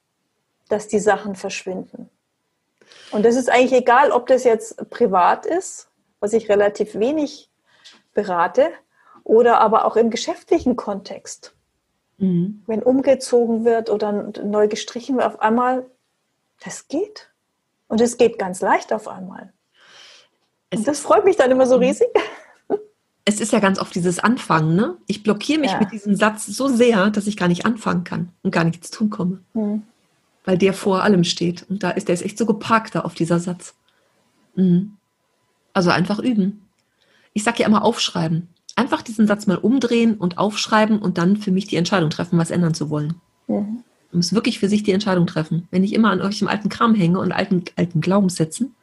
[0.69, 2.11] dass die Sachen verschwinden.
[3.11, 5.89] Und das ist eigentlich egal, ob das jetzt privat ist,
[6.21, 7.51] was ich relativ wenig
[8.15, 8.71] berate,
[9.25, 11.55] oder aber auch im geschäftlichen Kontext.
[12.19, 12.63] Mhm.
[12.67, 15.87] Wenn umgezogen wird oder neu gestrichen wird, auf einmal,
[16.65, 17.31] das geht.
[17.89, 19.53] Und es geht ganz leicht auf einmal.
[20.71, 21.85] Es das freut mich dann immer so mhm.
[21.85, 22.09] riesig.
[23.25, 24.97] Es ist ja ganz oft dieses Anfangen, ne?
[25.07, 25.79] Ich blockiere mich ja.
[25.79, 29.11] mit diesem Satz so sehr, dass ich gar nicht anfangen kann und gar nichts tun
[29.11, 29.41] komme.
[29.55, 29.85] Mhm.
[30.45, 31.65] Weil der vor allem steht.
[31.69, 33.75] Und da ist der ist echt so geparkt da auf dieser Satz.
[34.57, 34.97] Mhm.
[35.73, 36.67] Also einfach üben.
[37.33, 38.49] Ich sage ja immer aufschreiben.
[38.77, 42.51] Einfach diesen Satz mal umdrehen und aufschreiben und dann für mich die Entscheidung treffen, was
[42.51, 43.15] ändern zu wollen.
[43.47, 43.85] Mhm.
[44.11, 45.69] Man muss wirklich für sich die Entscheidung treffen.
[45.71, 48.75] Wenn ich immer an euch im alten Kram hänge und alten, alten Glaubenssätzen,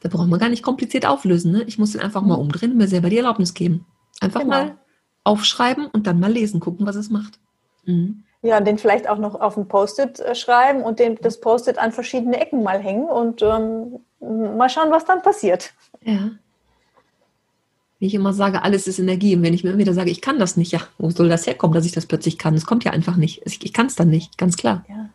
[0.00, 1.52] da braucht man gar nicht kompliziert auflösen.
[1.52, 1.62] Ne?
[1.64, 3.86] Ich muss den einfach mal umdrehen und mir selber die Erlaubnis geben.
[4.20, 4.50] Einfach genau.
[4.50, 4.76] mal
[5.24, 7.38] aufschreiben und dann mal lesen, gucken, was es macht.
[7.84, 8.24] Mhm.
[8.42, 11.92] Ja, den vielleicht auch noch auf ein Post-it äh, schreiben und den, das Post-it an
[11.92, 15.72] verschiedene Ecken mal hängen und ähm, mal schauen, was dann passiert.
[16.02, 16.30] Ja.
[18.02, 19.36] Wie ich immer sage, alles ist Energie.
[19.36, 21.46] Und wenn ich mir immer wieder sage, ich kann das nicht, ja, wo soll das
[21.46, 22.52] herkommen, dass ich das plötzlich kann?
[22.56, 23.42] Es kommt ja einfach nicht.
[23.46, 24.84] Ich, ich kann es dann nicht, ganz klar.
[24.88, 25.08] Ja.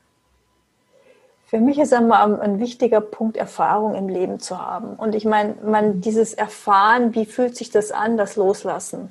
[1.47, 4.93] Für mich ist einmal ein wichtiger Punkt, Erfahrung im Leben zu haben.
[4.93, 9.09] Und ich meine, man dieses Erfahren, wie fühlt sich das an, das Loslassen.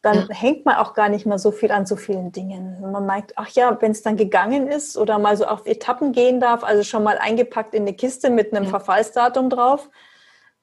[0.00, 0.28] Dann ja.
[0.30, 2.80] hängt man auch gar nicht mehr so viel an so vielen Dingen.
[2.80, 6.40] Man merkt, ach ja, wenn es dann gegangen ist oder mal so auf Etappen gehen
[6.40, 8.70] darf, also schon mal eingepackt in eine Kiste mit einem ja.
[8.70, 9.90] Verfallsdatum drauf,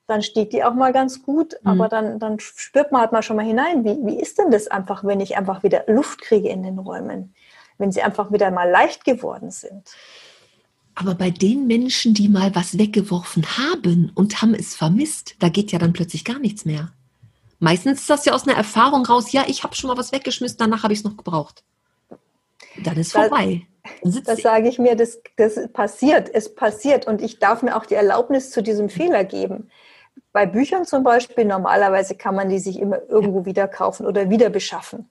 [0.07, 1.55] dann steht die auch mal ganz gut.
[1.61, 1.69] Mhm.
[1.69, 4.67] Aber dann, dann spürt man halt mal schon mal hinein, wie, wie ist denn das
[4.67, 7.33] einfach, wenn ich einfach wieder Luft kriege in den Räumen?
[7.77, 9.89] Wenn sie einfach wieder mal leicht geworden sind.
[10.95, 15.73] Aber bei den Menschen, die mal was weggeworfen haben und haben es vermisst, da geht
[15.73, 16.93] ja dann plötzlich gar nichts mehr.
[17.59, 20.57] Meistens ist das ja aus einer Erfahrung raus, ja, ich habe schon mal was weggeschmissen,
[20.57, 21.63] danach habe ich es noch gebraucht.
[22.83, 23.67] Dann ist das, vorbei.
[24.03, 27.95] das sage ich mir, das, das passiert, es passiert und ich darf mir auch die
[27.95, 29.69] Erlaubnis zu diesem Fehler geben.
[30.31, 33.45] Bei Büchern zum Beispiel, normalerweise kann man die sich immer irgendwo ja.
[33.45, 35.09] wieder kaufen oder wieder beschaffen.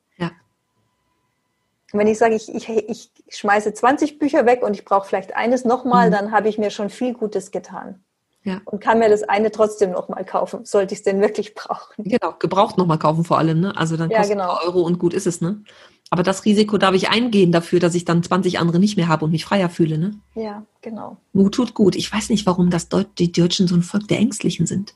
[1.95, 5.37] Und wenn ich sage, ich, ich, ich schmeiße 20 Bücher weg und ich brauche vielleicht
[5.37, 6.13] eines nochmal, mhm.
[6.13, 8.03] dann habe ich mir schon viel Gutes getan.
[8.43, 8.61] Ja.
[8.65, 12.03] Und kann mir das eine trotzdem nochmal kaufen, sollte ich es denn wirklich brauchen.
[12.05, 13.77] Genau, gebraucht nochmal kaufen vor allem, ne?
[13.77, 14.59] Also dann kostet ja, genau.
[14.65, 15.63] Euro und gut ist es, ne?
[16.11, 19.25] Aber das Risiko darf ich eingehen dafür, dass ich dann 20 andere nicht mehr habe
[19.25, 20.15] und mich freier fühle, ne?
[20.35, 21.17] Ja, genau.
[21.33, 21.97] Mut tut gut.
[21.97, 24.95] Ich weiß nicht, warum das Deut die Deutschen so ein Volk der Ängstlichen sind.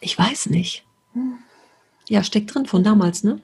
[0.00, 0.84] Ich weiß nicht.
[1.14, 1.38] Hm.
[2.08, 3.40] Ja, steckt drin von damals, ne?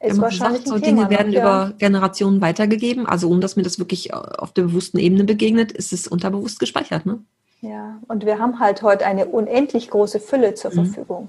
[0.00, 1.40] ist ja, wahrscheinlich sagt, so Dinge Thema, werden ja.
[1.40, 3.06] über Generationen weitergegeben.
[3.06, 7.04] Also ohne dass mir das wirklich auf der bewussten Ebene begegnet, ist es unterbewusst gespeichert.
[7.06, 7.20] Ne?
[7.60, 10.74] Ja, und wir haben halt heute eine unendlich große Fülle zur mhm.
[10.74, 11.28] Verfügung.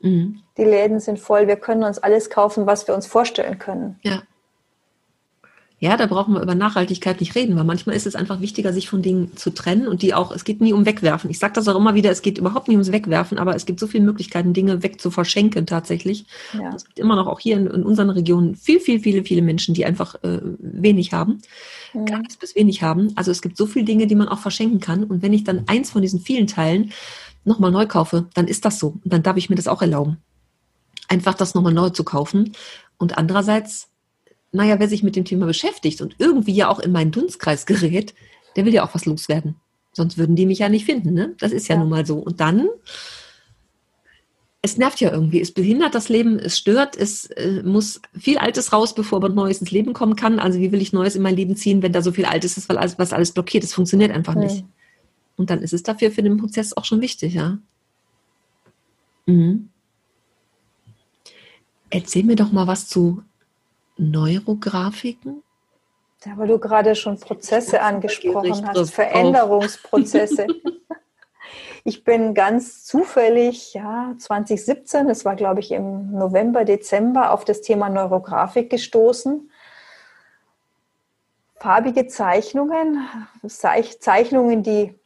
[0.00, 0.40] Mhm.
[0.56, 3.98] Die Läden sind voll, wir können uns alles kaufen, was wir uns vorstellen können.
[4.02, 4.22] Ja.
[5.80, 8.88] Ja, da brauchen wir über Nachhaltigkeit nicht reden, weil manchmal ist es einfach wichtiger, sich
[8.88, 11.30] von Dingen zu trennen und die auch, es geht nie um Wegwerfen.
[11.30, 13.78] Ich sage das auch immer wieder, es geht überhaupt nicht ums Wegwerfen, aber es gibt
[13.78, 16.26] so viele Möglichkeiten, Dinge wegzuverschenken tatsächlich.
[16.52, 16.74] Ja.
[16.74, 19.72] Es gibt immer noch auch hier in, in unseren Regionen viel, viel, viele, viele Menschen,
[19.72, 21.38] die einfach äh, wenig haben,
[22.06, 23.12] gar nichts bis wenig haben.
[23.14, 25.04] Also es gibt so viele Dinge, die man auch verschenken kann.
[25.04, 26.92] Und wenn ich dann eins von diesen vielen Teilen
[27.44, 28.98] nochmal neu kaufe, dann ist das so.
[29.04, 30.18] Und dann darf ich mir das auch erlauben.
[31.08, 32.52] Einfach das nochmal neu zu kaufen.
[32.98, 33.88] Und andererseits
[34.52, 38.14] naja, wer sich mit dem Thema beschäftigt und irgendwie ja auch in meinen Dunstkreis gerät,
[38.56, 39.56] der will ja auch was loswerden.
[39.92, 41.34] Sonst würden die mich ja nicht finden, ne?
[41.38, 41.80] Das ist ja, ja.
[41.80, 42.18] nun mal so.
[42.18, 42.68] Und dann,
[44.62, 48.72] es nervt ja irgendwie, es behindert das Leben, es stört, es äh, muss viel Altes
[48.72, 50.38] raus, bevor man Neues ins Leben kommen kann.
[50.38, 52.68] Also wie will ich Neues in mein Leben ziehen, wenn da so viel Altes ist,
[52.68, 54.42] weil alles, was alles blockiert, es funktioniert einfach mhm.
[54.42, 54.64] nicht.
[55.38, 57.58] Und dann ist es dafür für den Prozess auch schon wichtig, ja.
[59.24, 59.70] Mhm.
[61.90, 63.22] Erzähl mir doch mal was zu
[63.96, 65.42] Neurografiken.
[66.24, 70.48] Ja, weil du gerade schon Prozesse angesprochen hast, Veränderungsprozesse.
[71.84, 77.60] ich bin ganz zufällig, ja, 2017, das war glaube ich im November, Dezember, auf das
[77.60, 79.50] Thema Neurografik gestoßen.
[81.60, 83.08] Farbige Zeichnungen,
[83.46, 84.97] Zeichnungen, die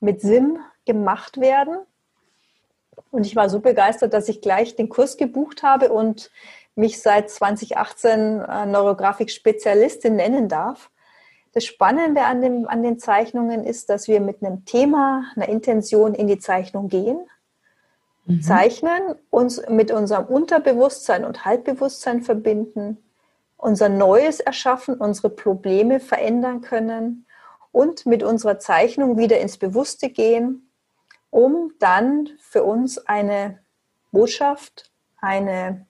[0.00, 1.78] mit Sinn gemacht werden.
[3.10, 6.30] Und ich war so begeistert, dass ich gleich den Kurs gebucht habe und
[6.74, 10.90] mich seit 2018 äh, Neurografik-Spezialistin nennen darf.
[11.52, 16.14] Das Spannende an, dem, an den Zeichnungen ist, dass wir mit einem Thema, einer Intention
[16.14, 17.18] in die Zeichnung gehen,
[18.26, 18.40] mhm.
[18.40, 22.98] zeichnen, uns mit unserem Unterbewusstsein und Halbbewusstsein verbinden,
[23.56, 27.26] unser Neues erschaffen, unsere Probleme verändern können
[27.72, 30.70] und mit unserer Zeichnung wieder ins Bewusste gehen,
[31.30, 33.60] um dann für uns eine
[34.10, 35.86] Botschaft, eine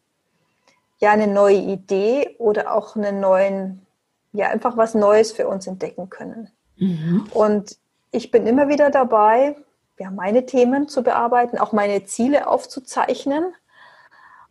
[1.00, 3.86] ja eine neue Idee oder auch einen neuen,
[4.32, 6.50] ja einfach was Neues für uns entdecken können.
[6.76, 7.26] Mhm.
[7.32, 7.78] Und
[8.12, 9.56] ich bin immer wieder dabei,
[9.98, 13.54] ja, meine Themen zu bearbeiten, auch meine Ziele aufzuzeichnen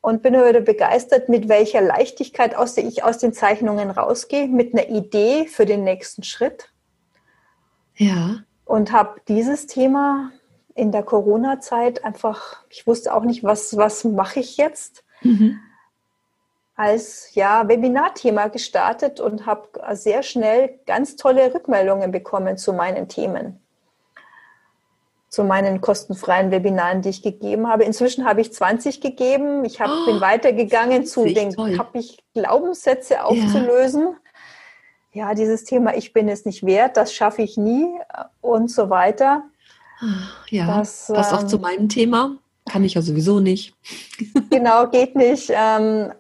[0.01, 4.47] und bin immer wieder begeistert, mit welcher Leichtigkeit aus der ich aus den Zeichnungen rausgehe,
[4.47, 6.71] mit einer Idee für den nächsten Schritt.
[7.99, 8.39] Ja.
[8.65, 10.31] Und habe dieses Thema
[10.73, 15.03] in der Corona-Zeit einfach, ich wusste auch nicht, was, was mache ich jetzt.
[15.21, 15.59] Mhm
[16.79, 23.59] als ja, Webinarthema gestartet und habe sehr schnell ganz tolle Rückmeldungen bekommen zu meinen Themen,
[25.27, 27.83] zu meinen kostenfreien Webinaren, die ich gegeben habe.
[27.83, 29.65] Inzwischen habe ich 20 gegeben.
[29.65, 34.03] Ich hab, oh, bin weitergegangen zu den habe ich Glaubenssätze aufzulösen.
[34.03, 34.15] Ja.
[35.19, 37.93] Ja, dieses Thema, ich bin es nicht wert, das schaffe ich nie
[38.39, 39.43] und so weiter.
[40.49, 42.37] Ja, das passt ähm, auch zu meinem Thema.
[42.69, 43.75] Kann ich ja sowieso nicht.
[44.49, 45.51] genau, geht nicht.
[45.53, 46.13] Ähm,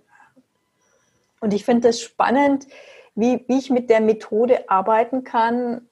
[1.39, 2.67] und ich finde es spannend,
[3.15, 5.87] wie, wie ich mit der Methode arbeiten kann.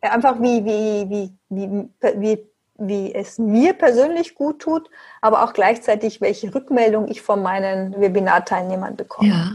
[0.00, 6.20] Einfach wie, wie, wie, wie, wie, wie es mir persönlich gut tut, aber auch gleichzeitig,
[6.20, 9.28] welche Rückmeldung ich von meinen Webinarteilnehmern bekomme.
[9.28, 9.52] Ja.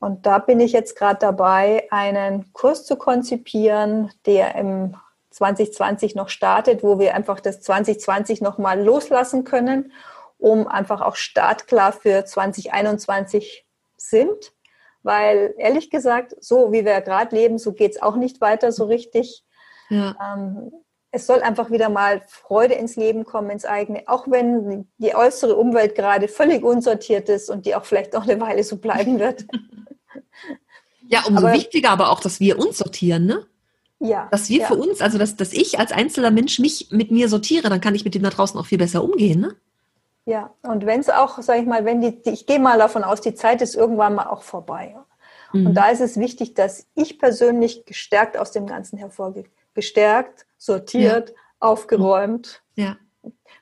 [0.00, 4.96] Und da bin ich jetzt gerade dabei, einen Kurs zu konzipieren, der im
[5.30, 9.92] 2020 noch startet, wo wir einfach das 2020 nochmal loslassen können
[10.38, 14.52] um einfach auch startklar für 2021 sind.
[15.02, 18.84] Weil ehrlich gesagt, so wie wir gerade leben, so geht es auch nicht weiter so
[18.84, 19.44] richtig.
[19.90, 20.16] Ja.
[20.34, 20.72] Ähm,
[21.10, 25.56] es soll einfach wieder mal Freude ins Leben kommen, ins eigene, auch wenn die äußere
[25.56, 29.46] Umwelt gerade völlig unsortiert ist und die auch vielleicht noch eine Weile so bleiben wird.
[31.08, 33.46] Ja, umso aber, wichtiger aber auch, dass wir uns sortieren, ne?
[34.00, 34.28] Ja.
[34.30, 34.66] Dass wir ja.
[34.66, 37.94] für uns, also dass, dass ich als einzelner Mensch mich mit mir sortiere, dann kann
[37.94, 39.56] ich mit dem da draußen auch viel besser umgehen, ne?
[40.28, 43.22] Ja, und wenn es auch, sage ich mal, wenn die, ich gehe mal davon aus,
[43.22, 44.94] die Zeit ist irgendwann mal auch vorbei.
[45.54, 45.68] Mhm.
[45.68, 49.44] Und da ist es wichtig, dass ich persönlich gestärkt aus dem Ganzen hervorgehe.
[49.72, 51.34] Gestärkt, sortiert, ja.
[51.60, 52.98] aufgeräumt, ja.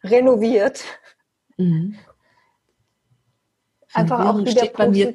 [0.02, 0.82] renoviert.
[1.56, 1.96] Mhm.
[3.92, 5.14] Einfach auch wieder bei mir,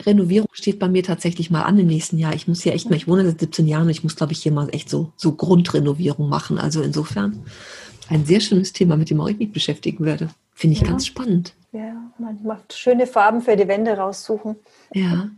[0.00, 2.34] Renovierung steht bei mir tatsächlich mal an im nächsten Jahr.
[2.34, 4.42] Ich muss hier echt mal, ich wohne seit 17 Jahren und ich muss, glaube ich,
[4.42, 6.58] hier mal echt so, so Grundrenovierung machen.
[6.58, 7.44] Also insofern
[8.08, 10.28] ein sehr schönes Thema, mit dem auch ich mich beschäftigen werde.
[10.52, 10.88] Finde ich ja.
[10.88, 11.54] ganz spannend.
[11.72, 14.56] Ja, man macht schöne Farben für die Wände raussuchen.
[14.92, 15.30] Ja.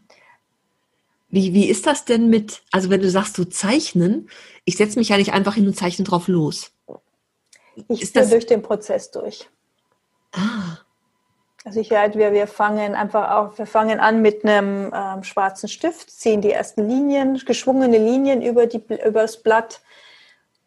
[1.31, 4.29] Wie, wie ist das denn mit, also wenn du sagst, du zeichnen,
[4.65, 6.71] ich setze mich ja nicht einfach hin und zeichne drauf los.
[7.89, 9.49] Ich ist das durch den Prozess durch.
[10.33, 10.79] Ah.
[11.65, 15.69] Also ich halt, wir, wir fangen einfach auch, wir fangen an mit einem ähm, schwarzen
[15.69, 19.81] Stift, ziehen die ersten Linien, geschwungene Linien über, die, über das Blatt,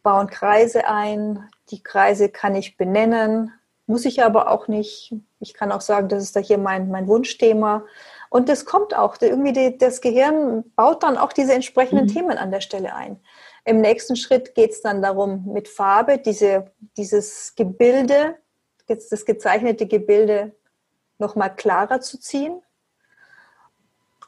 [0.04, 1.49] bauen Kreise ein.
[1.69, 3.54] Die Kreise kann ich benennen,
[3.88, 5.15] muss ich aber auch nicht.
[5.39, 7.86] Ich kann auch sagen, das ist da hier mein, mein Wunschthema.
[8.30, 9.15] Und das kommt auch.
[9.21, 12.13] Irgendwie die, das Gehirn baut dann auch diese entsprechenden mhm.
[12.13, 13.19] Themen an der Stelle ein.
[13.63, 18.36] Im nächsten Schritt geht es dann darum, mit Farbe diese, dieses Gebilde,
[18.88, 20.54] das gezeichnete Gebilde
[21.22, 22.62] nochmal klarer zu ziehen.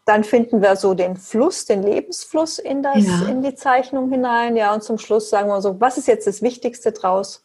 [0.05, 3.25] Dann finden wir so den Fluss, den Lebensfluss in, das, ja.
[3.27, 4.55] in die Zeichnung hinein.
[4.55, 7.43] Ja, und zum Schluss sagen wir so, was ist jetzt das Wichtigste draus?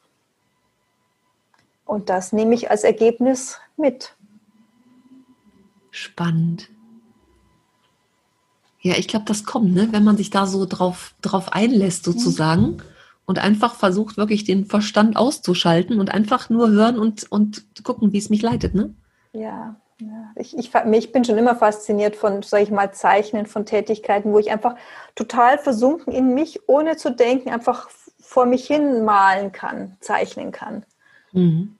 [1.84, 4.14] Und das nehme ich als Ergebnis mit.
[5.90, 6.68] Spannend.
[8.80, 9.88] Ja, ich glaube, das kommt, ne?
[9.90, 12.82] wenn man sich da so drauf, drauf einlässt, sozusagen, mhm.
[13.26, 18.18] und einfach versucht, wirklich den Verstand auszuschalten und einfach nur hören und, und gucken, wie
[18.18, 18.94] es mich leitet, ne?
[19.32, 20.32] Ja, ja.
[20.36, 24.38] Ich, ich, ich bin schon immer fasziniert von, sag ich mal, Zeichnen, von Tätigkeiten, wo
[24.38, 24.76] ich einfach
[25.14, 27.88] total versunken in mich, ohne zu denken, einfach
[28.20, 30.84] vor mich hin malen kann, zeichnen kann.
[31.32, 31.78] Mhm.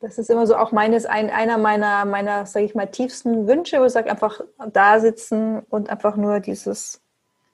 [0.00, 3.80] Das ist immer so auch meines, ein, einer meiner, meiner, sage ich mal, tiefsten Wünsche,
[3.80, 4.40] wo ich sage, einfach
[4.72, 7.00] da sitzen und einfach nur dieses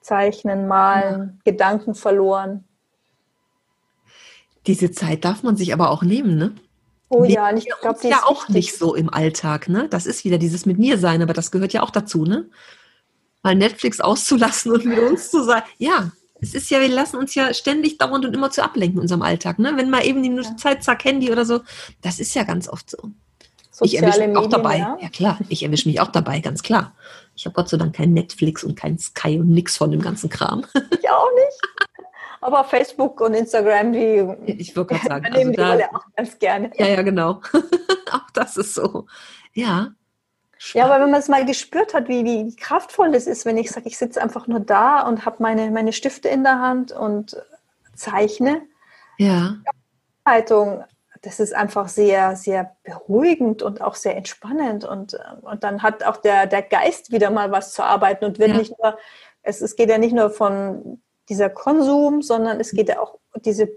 [0.01, 1.51] Zeichnen, Malen, ja.
[1.51, 2.63] Gedanken verloren.
[4.67, 6.55] Diese Zeit darf man sich aber auch nehmen, ne?
[7.15, 8.55] Oh ja, und ich glaube, ja auch wichtig.
[8.55, 9.87] nicht so im Alltag, ne?
[9.89, 12.49] Das ist wieder dieses mit mir sein, aber das gehört ja auch dazu, ne?
[13.43, 15.61] Mal Netflix auszulassen und mit uns zu sein.
[15.77, 19.01] Ja, es ist ja, wir lassen uns ja ständig dauernd und immer zu ablenken in
[19.03, 19.59] unserem Alltag.
[19.59, 19.73] Ne?
[19.75, 20.57] Wenn mal eben die ja.
[20.57, 21.61] Zeit, zack, Handy oder so,
[22.01, 22.97] das ist ja ganz oft so.
[23.71, 24.77] Soziale ich erwische mich auch dabei.
[24.77, 24.97] Ja.
[25.01, 26.93] ja klar, ich erwische mich auch dabei, ganz klar.
[27.35, 30.29] Ich habe Gott sei Dank kein Netflix und kein Sky und nix von dem ganzen
[30.29, 30.65] Kram.
[30.73, 31.84] Ich auch nicht.
[32.45, 36.69] Aber Facebook und Instagram, die ich würde gerade sagen, also da, die auch ganz gerne.
[36.75, 37.41] Ja, ja, genau.
[38.11, 39.07] auch das ist so.
[39.53, 39.95] Ja.
[40.73, 43.71] Ja, aber wenn man es mal gespürt hat, wie, wie kraftvoll das ist, wenn ich
[43.71, 47.35] sage, ich sitze einfach nur da und habe meine, meine Stifte in der Hand und
[47.95, 48.61] zeichne.
[49.17, 49.55] Ja.
[50.23, 50.83] Haltung,
[51.23, 54.85] das ist einfach sehr, sehr beruhigend und auch sehr entspannend.
[54.85, 58.51] Und, und dann hat auch der, der Geist wieder mal was zu arbeiten und wird
[58.51, 58.57] ja.
[58.57, 58.99] nicht nur,
[59.41, 63.69] es, es geht ja nicht nur von dieser Konsum, sondern es geht ja auch diese,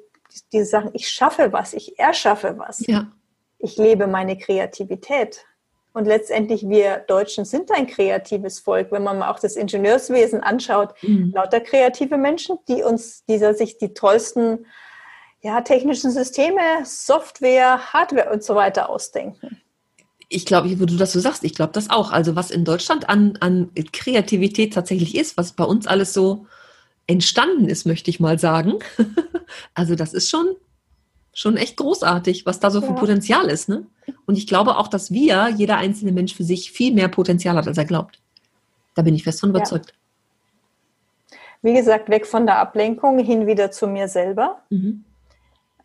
[0.53, 2.87] diese Sachen, ich schaffe was, ich erschaffe was.
[2.87, 3.11] Ja.
[3.59, 5.45] Ich lebe meine Kreativität.
[5.93, 8.93] Und letztendlich, wir Deutschen sind ein kreatives Volk.
[8.93, 11.33] Wenn man mal auch das Ingenieurswesen anschaut, mhm.
[11.35, 14.67] lauter kreative Menschen, die uns dieser sich die tollsten
[15.41, 19.61] ja, technischen Systeme, Software, Hardware und so weiter ausdenken.
[20.29, 22.13] Ich glaube, wo du das so sagst, ich glaube das auch.
[22.13, 26.47] Also was in Deutschland an, an Kreativität tatsächlich ist, was bei uns alles so
[27.09, 28.75] entstanden ist, möchte ich mal sagen.
[29.75, 30.55] also das ist schon,
[31.33, 32.87] schon echt großartig, was da so ja.
[32.87, 33.69] für Potenzial ist.
[33.69, 33.87] Ne?
[34.27, 37.67] Und ich glaube auch, dass wir, jeder einzelne Mensch für sich, viel mehr Potenzial hat,
[37.67, 38.21] als er glaubt.
[38.95, 39.91] Da bin ich fest von überzeugt.
[39.91, 41.39] Ja.
[41.63, 44.63] Wie gesagt, weg von der Ablenkung hin wieder zu mir selber.
[44.71, 45.05] Mhm.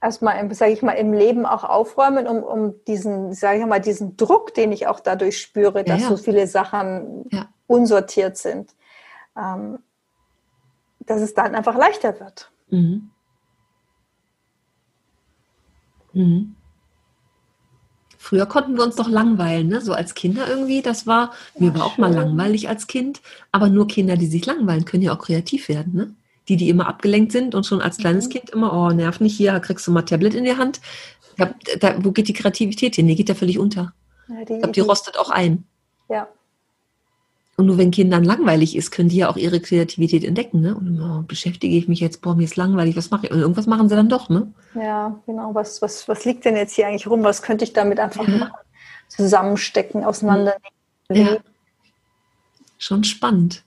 [0.02, 4.18] Erstmal, sage ich mal, im Leben auch aufräumen, um, um diesen, sage ich mal, diesen
[4.18, 7.30] Druck, den ich auch dadurch spüre, dass ja, so viele Sachen
[7.68, 8.72] unsortiert sind,
[9.38, 9.80] ähm,
[11.06, 12.52] dass es dann einfach leichter wird.
[12.70, 13.10] Mhm.
[16.14, 16.56] Mhm.
[18.18, 19.82] Früher konnten wir uns doch langweilen, ne?
[19.82, 20.82] so als Kinder irgendwie.
[20.82, 22.02] Das war, mir ja, war auch schön.
[22.04, 25.94] mal langweilig als Kind, aber nur Kinder, die sich langweilen, können ja auch kreativ werden.
[25.94, 26.16] Ne?
[26.48, 28.32] Die, die immer abgelenkt sind und schon als kleines mhm.
[28.32, 30.80] Kind immer, oh, nerv nicht hier, kriegst du mal Tablet in die Hand.
[31.38, 33.08] Hab, da, wo geht die Kreativität hin?
[33.08, 33.94] Die geht ja völlig unter.
[34.30, 35.66] Ja, die, ich glaube, die rostet auch ein.
[36.10, 36.28] Ja.
[37.56, 40.62] Und nur wenn Kindern langweilig ist, können die ja auch ihre Kreativität entdecken.
[40.62, 40.76] Ne?
[40.76, 43.32] Und oh, beschäftige ich mich jetzt, boah, mir ist langweilig, was mache ich?
[43.32, 44.52] Und irgendwas machen sie dann doch, ne?
[44.74, 45.54] Ja, genau.
[45.54, 47.24] Was, was, was liegt denn jetzt hier eigentlich rum?
[47.24, 48.52] Was könnte ich damit einfach ja.
[49.08, 50.62] zusammenstecken, auseinandernehmen?
[51.12, 51.38] Ja.
[52.80, 53.64] Schon spannend.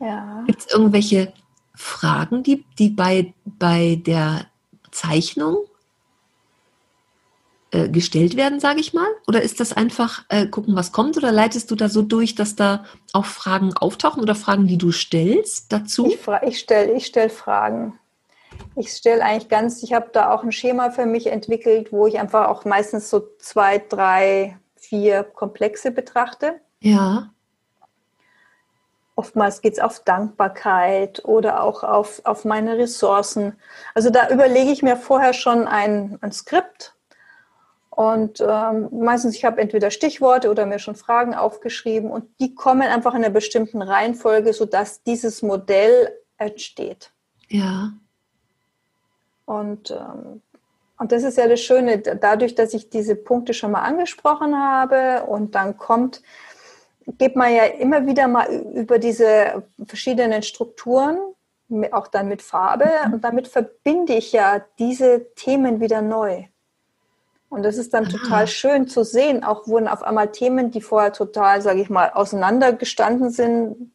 [0.00, 0.44] Ja.
[0.46, 1.32] Gibt es irgendwelche
[1.74, 4.46] Fragen, die, die bei, bei der
[4.90, 5.56] Zeichnung
[7.70, 9.08] äh, gestellt werden, sage ich mal?
[9.26, 11.16] Oder ist das einfach äh, gucken, was kommt?
[11.16, 14.90] Oder leitest du da so durch, dass da auch Fragen auftauchen oder Fragen, die du
[14.90, 16.06] stellst dazu?
[16.06, 17.98] Ich, ich stelle ich stell Fragen.
[18.74, 22.18] Ich stelle eigentlich ganz, ich habe da auch ein Schema für mich entwickelt, wo ich
[22.18, 26.60] einfach auch meistens so zwei, drei, vier Komplexe betrachte.
[26.80, 27.30] Ja.
[29.14, 33.58] Oftmals geht es auf Dankbarkeit oder auch auf, auf meine Ressourcen.
[33.94, 36.94] Also da überlege ich mir vorher schon ein, ein Skript,
[37.98, 42.82] und ähm, meistens, ich habe entweder Stichworte oder mir schon Fragen aufgeschrieben und die kommen
[42.82, 47.10] einfach in einer bestimmten Reihenfolge, sodass dieses Modell entsteht.
[47.48, 47.90] Ja.
[49.46, 50.42] Und, ähm,
[50.96, 55.24] und das ist ja das Schöne, dadurch, dass ich diese Punkte schon mal angesprochen habe
[55.24, 56.22] und dann kommt,
[57.04, 61.18] geht man ja immer wieder mal über diese verschiedenen Strukturen,
[61.90, 63.14] auch dann mit Farbe, mhm.
[63.14, 66.44] und damit verbinde ich ja diese Themen wieder neu.
[67.48, 68.08] Und das ist dann ah.
[68.10, 69.42] total schön zu sehen.
[69.44, 73.92] Auch wurden auf einmal Themen, die vorher total, sage ich mal, auseinandergestanden sind,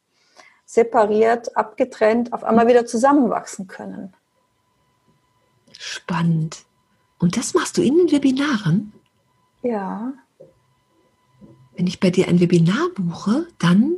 [0.65, 4.13] separiert, abgetrennt, auf einmal wieder zusammenwachsen können.
[5.77, 6.65] Spannend.
[7.19, 8.91] Und das machst du in den Webinaren?
[9.61, 10.13] Ja.
[11.75, 13.95] Wenn ich bei dir ein Webinar buche, dann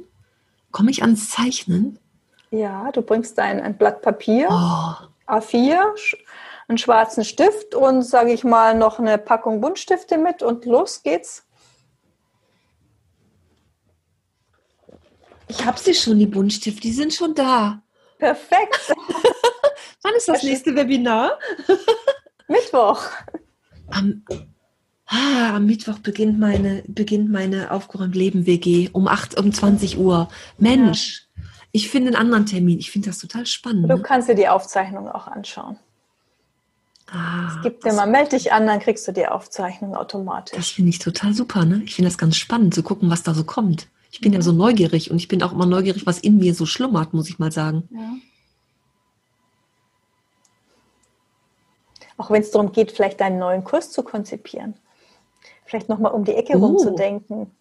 [0.72, 2.00] komme ich ans Zeichnen.
[2.52, 5.32] Ja, du bringst ein, ein Blatt Papier, oh.
[5.32, 5.80] A4,
[6.68, 11.46] einen schwarzen Stift und, sage ich mal, noch eine Packung Buntstifte mit und los geht's.
[15.48, 17.82] Ich habe sie schon, die Buntstifte, die sind schon da.
[18.18, 18.94] Perfekt.
[20.02, 21.38] Wann ist das nächste Webinar?
[22.48, 23.04] Mittwoch.
[23.92, 24.24] Am,
[25.06, 30.30] ah, am Mittwoch beginnt meine, beginnt meine Aufgeräumt Leben WG um 8, um 20 Uhr.
[30.58, 31.44] Mensch, ja.
[31.72, 32.80] ich finde einen anderen Termin.
[32.80, 33.90] Ich finde das total spannend.
[33.90, 34.02] Du ne?
[34.02, 35.78] kannst dir die Aufzeichnung auch anschauen.
[37.12, 40.58] Ah, es gibt mal, melde dich an, dann kriegst du die Aufzeichnung automatisch.
[40.58, 41.82] Das finde ich total super, ne?
[41.86, 43.88] Ich finde das ganz spannend zu gucken, was da so kommt.
[44.12, 46.66] Ich bin ja so neugierig und ich bin auch immer neugierig, was in mir so
[46.66, 47.88] schlummert, muss ich mal sagen.
[47.92, 48.14] Ja.
[52.18, 54.76] Auch wenn es darum geht, vielleicht einen neuen Kurs zu konzipieren.
[55.66, 56.66] Vielleicht nochmal um die Ecke oh.
[56.66, 57.52] rumzudenken.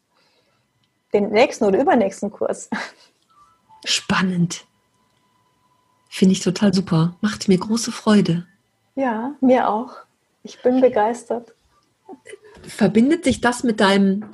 [1.12, 2.70] Den nächsten oder übernächsten Kurs.
[3.84, 4.64] Spannend.
[6.08, 7.16] Finde ich total super.
[7.20, 8.46] Macht mir große Freude.
[8.94, 9.96] Ja, mir auch.
[10.42, 11.54] Ich bin begeistert.
[12.62, 14.30] Verbindet sich das mit deinem,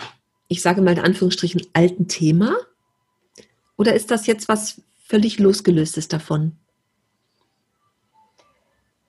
[0.49, 2.55] ich sage mal in Anführungsstrichen, alten Thema?
[3.77, 6.57] Oder ist das jetzt was völlig losgelöstes davon?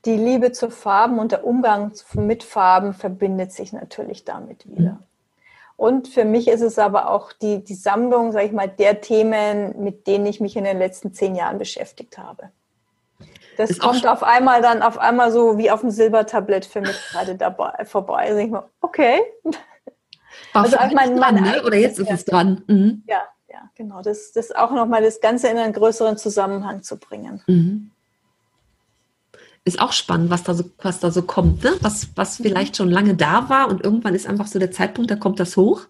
[0.06, 4.94] Die Liebe zu Farben und der Umgang mit Farben verbindet sich natürlich damit wieder.
[4.94, 5.04] Mhm.
[5.76, 9.84] Und für mich ist es aber auch die, die Sammlung, sage ich mal, der Themen,
[9.84, 12.52] mit denen ich mich in den letzten zehn Jahren beschäftigt habe.
[13.58, 16.98] Das ist kommt auf einmal dann auf einmal so wie auf dem Silbertablett für mich
[17.12, 18.30] gerade dabei vorbei.
[18.30, 19.22] Also ich mal, okay.
[20.54, 21.64] War also ich meine, dran, ne?
[21.64, 22.64] oder jetzt ist es dran.
[22.68, 23.04] Mhm.
[23.08, 24.02] Ja, ja, genau.
[24.02, 27.42] Das, das auch nochmal das Ganze in einen größeren Zusammenhang zu bringen.
[27.48, 27.92] Mhm.
[29.64, 31.74] Ist auch spannend, was da so, was da so kommt, ne?
[31.82, 32.44] was, was mhm.
[32.44, 35.56] vielleicht schon lange da war und irgendwann ist einfach so der Zeitpunkt, da kommt das
[35.56, 35.82] hoch.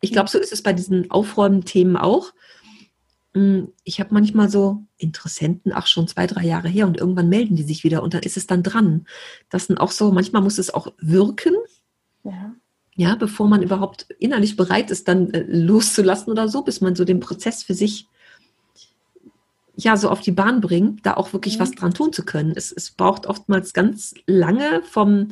[0.00, 2.32] Ich glaube, so ist es bei diesen Aufräumen-Themen auch.
[3.38, 7.54] Hm, ich habe manchmal so Interessenten, ach schon zwei, drei Jahre her und irgendwann melden
[7.54, 9.06] die sich wieder und dann ist es dann dran.
[9.48, 11.54] Das sind auch so, manchmal muss es auch wirken.
[12.24, 12.52] Ja.
[12.96, 17.04] Ja, bevor man überhaupt innerlich bereit ist, dann äh, loszulassen oder so, bis man so
[17.04, 18.08] den Prozess für sich
[19.76, 21.60] ja so auf die Bahn bringt, da auch wirklich mhm.
[21.60, 22.54] was dran tun zu können.
[22.56, 25.28] Es, es braucht oftmals ganz lange vom,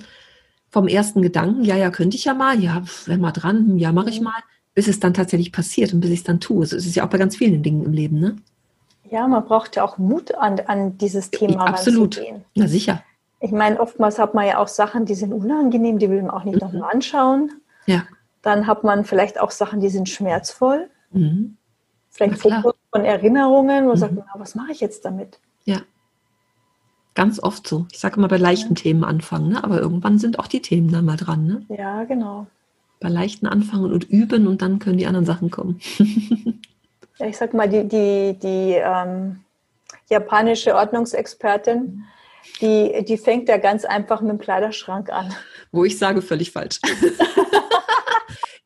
[0.70, 4.10] vom ersten Gedanken, ja, ja, könnte ich ja mal, ja, wenn mal dran, ja, mache
[4.10, 4.26] ich mhm.
[4.26, 4.42] mal,
[4.76, 6.66] bis es dann tatsächlich passiert und bis ich es dann tue.
[6.66, 8.36] So ist es ja auch bei ganz vielen Dingen im Leben, ne?
[9.10, 12.20] Ja, man braucht ja auch Mut an, an dieses Thema ja, Absolut.
[12.54, 13.02] Na sicher.
[13.40, 16.44] Ich meine, oftmals hat man ja auch Sachen, die sind unangenehm, die will man auch
[16.44, 16.60] nicht mhm.
[16.60, 17.52] nochmal anschauen.
[17.86, 18.02] Ja.
[18.42, 20.90] Dann hat man vielleicht auch Sachen, die sind schmerzvoll.
[21.10, 21.56] Mhm.
[22.10, 24.00] Vielleicht Fokus von Erinnerungen, wo man mhm.
[24.00, 25.38] sagt, na, was mache ich jetzt damit?
[25.64, 25.80] Ja.
[27.14, 27.86] Ganz oft so.
[27.92, 28.82] Ich sage immer bei leichten ja.
[28.82, 29.64] Themen anfangen, ne?
[29.64, 31.46] aber irgendwann sind auch die Themen dann mal dran.
[31.46, 31.62] Ne?
[31.74, 32.46] Ja, genau
[33.00, 35.80] bei leichten anfangen und üben und dann können die anderen Sachen kommen.
[37.18, 39.40] ja, ich sag mal, die, die, die ähm,
[40.08, 42.04] japanische Ordnungsexpertin,
[42.60, 45.34] die, die fängt ja ganz einfach mit dem Kleiderschrank an.
[45.72, 46.80] Wo ich sage, völlig falsch.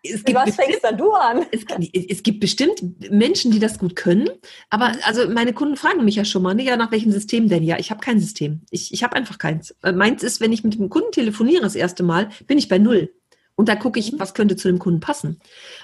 [0.03, 1.47] es gibt Was fängst dann du an?
[1.51, 1.65] Es,
[2.09, 4.29] es, gibt bestimmt Menschen, die das gut können.
[4.69, 7.63] Aber also meine Kunden fragen mich ja schon mal, ne, ja, nach welchem System denn?
[7.63, 8.63] Ja, ich habe kein System.
[8.71, 9.75] Ich, ich habe einfach keins.
[9.83, 12.79] Äh, meins ist, wenn ich mit dem Kunden telefoniere das erste Mal, bin ich bei
[12.79, 13.13] null.
[13.61, 14.19] Und da gucke ich, mhm.
[14.19, 15.39] was könnte zu dem Kunden passen.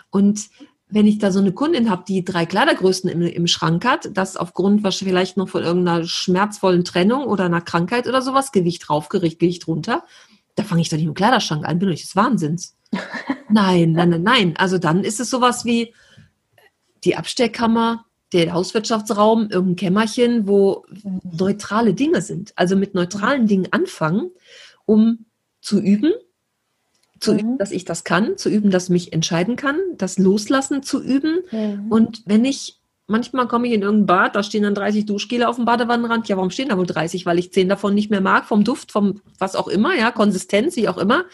[0.08, 0.48] Und
[0.88, 4.38] wenn ich da so eine Kundin habe, die drei Kleidergrößen im, im Schrank hat, das
[4.38, 9.40] aufgrund was vielleicht noch von irgendeiner schmerzvollen Trennung oder einer Krankheit oder sowas, Gewicht raufgerichtet,
[9.40, 10.04] Gewicht runter,
[10.54, 12.78] da fange ich doch nicht im Kleiderschrank an, bin ich des Wahnsinns.
[13.50, 14.54] nein, nein, nein, nein.
[14.56, 15.92] Also dann ist es sowas wie
[17.04, 20.86] die Abstellkammer, der Hauswirtschaftsraum, irgendein Kämmerchen, wo
[21.30, 22.54] neutrale Dinge sind.
[22.56, 24.30] Also mit neutralen Dingen anfangen,
[24.86, 25.26] um
[25.60, 26.14] zu üben,
[27.20, 27.38] zu mhm.
[27.38, 31.02] üben, dass ich das kann, zu üben, dass ich mich entscheiden kann, das Loslassen zu
[31.02, 31.40] üben.
[31.50, 31.86] Mhm.
[31.90, 35.56] Und wenn ich, manchmal komme ich in irgendein Bad, da stehen dann 30 Duschgele auf
[35.56, 36.28] dem Badewannenrand.
[36.28, 37.26] Ja, warum stehen da wohl 30?
[37.26, 40.76] Weil ich 10 davon nicht mehr mag, vom Duft, vom was auch immer, ja, Konsistenz,
[40.76, 41.24] wie auch immer.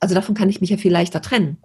[0.00, 1.58] Also davon kann ich mich ja viel leichter trennen.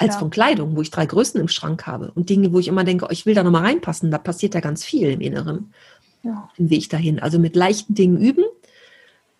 [0.00, 0.20] Als ja.
[0.20, 2.12] von Kleidung, wo ich drei Größen im Schrank habe.
[2.14, 4.60] Und Dinge, wo ich immer denke, oh, ich will da nochmal reinpassen, da passiert ja
[4.60, 5.72] ganz viel im Inneren.
[6.22, 6.48] Ja.
[6.56, 7.18] Den Weg dahin.
[7.18, 8.44] Also mit leichten Dingen üben,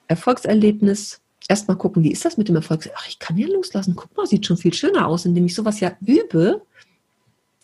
[0.09, 2.89] Erfolgserlebnis, erstmal gucken, wie ist das mit dem Erfolg?
[2.95, 3.97] Ach, ich kann ja loslassen.
[3.97, 6.63] Guck mal, sieht schon viel schöner aus, indem ich sowas ja übe.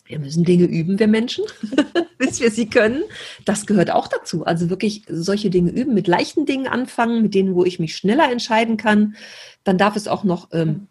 [0.07, 1.45] Wir müssen Dinge üben, wir Menschen,
[2.17, 3.03] bis wir sie können.
[3.45, 4.45] Das gehört auch dazu.
[4.45, 8.31] Also wirklich solche Dinge üben, mit leichten Dingen anfangen, mit denen, wo ich mich schneller
[8.31, 9.15] entscheiden kann.
[9.63, 10.87] Dann darf es auch noch ähm,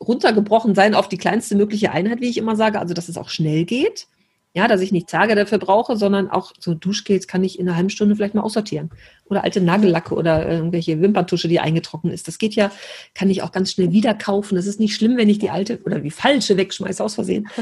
[0.00, 2.78] runtergebrochen sein auf die kleinste mögliche Einheit, wie ich immer sage.
[2.78, 4.06] Also, dass es auch schnell geht.
[4.54, 7.76] Ja, dass ich nicht Tage dafür brauche, sondern auch so Duschgels kann ich in einer
[7.76, 8.90] halben Stunde vielleicht mal aussortieren.
[9.26, 12.28] Oder alte Nagellacke oder irgendwelche Wimperntusche, die eingetrocknet ist.
[12.28, 12.72] Das geht ja,
[13.14, 14.56] kann ich auch ganz schnell wieder kaufen.
[14.56, 17.48] Das ist nicht schlimm, wenn ich die alte oder die falsche wegschmeiße aus Versehen.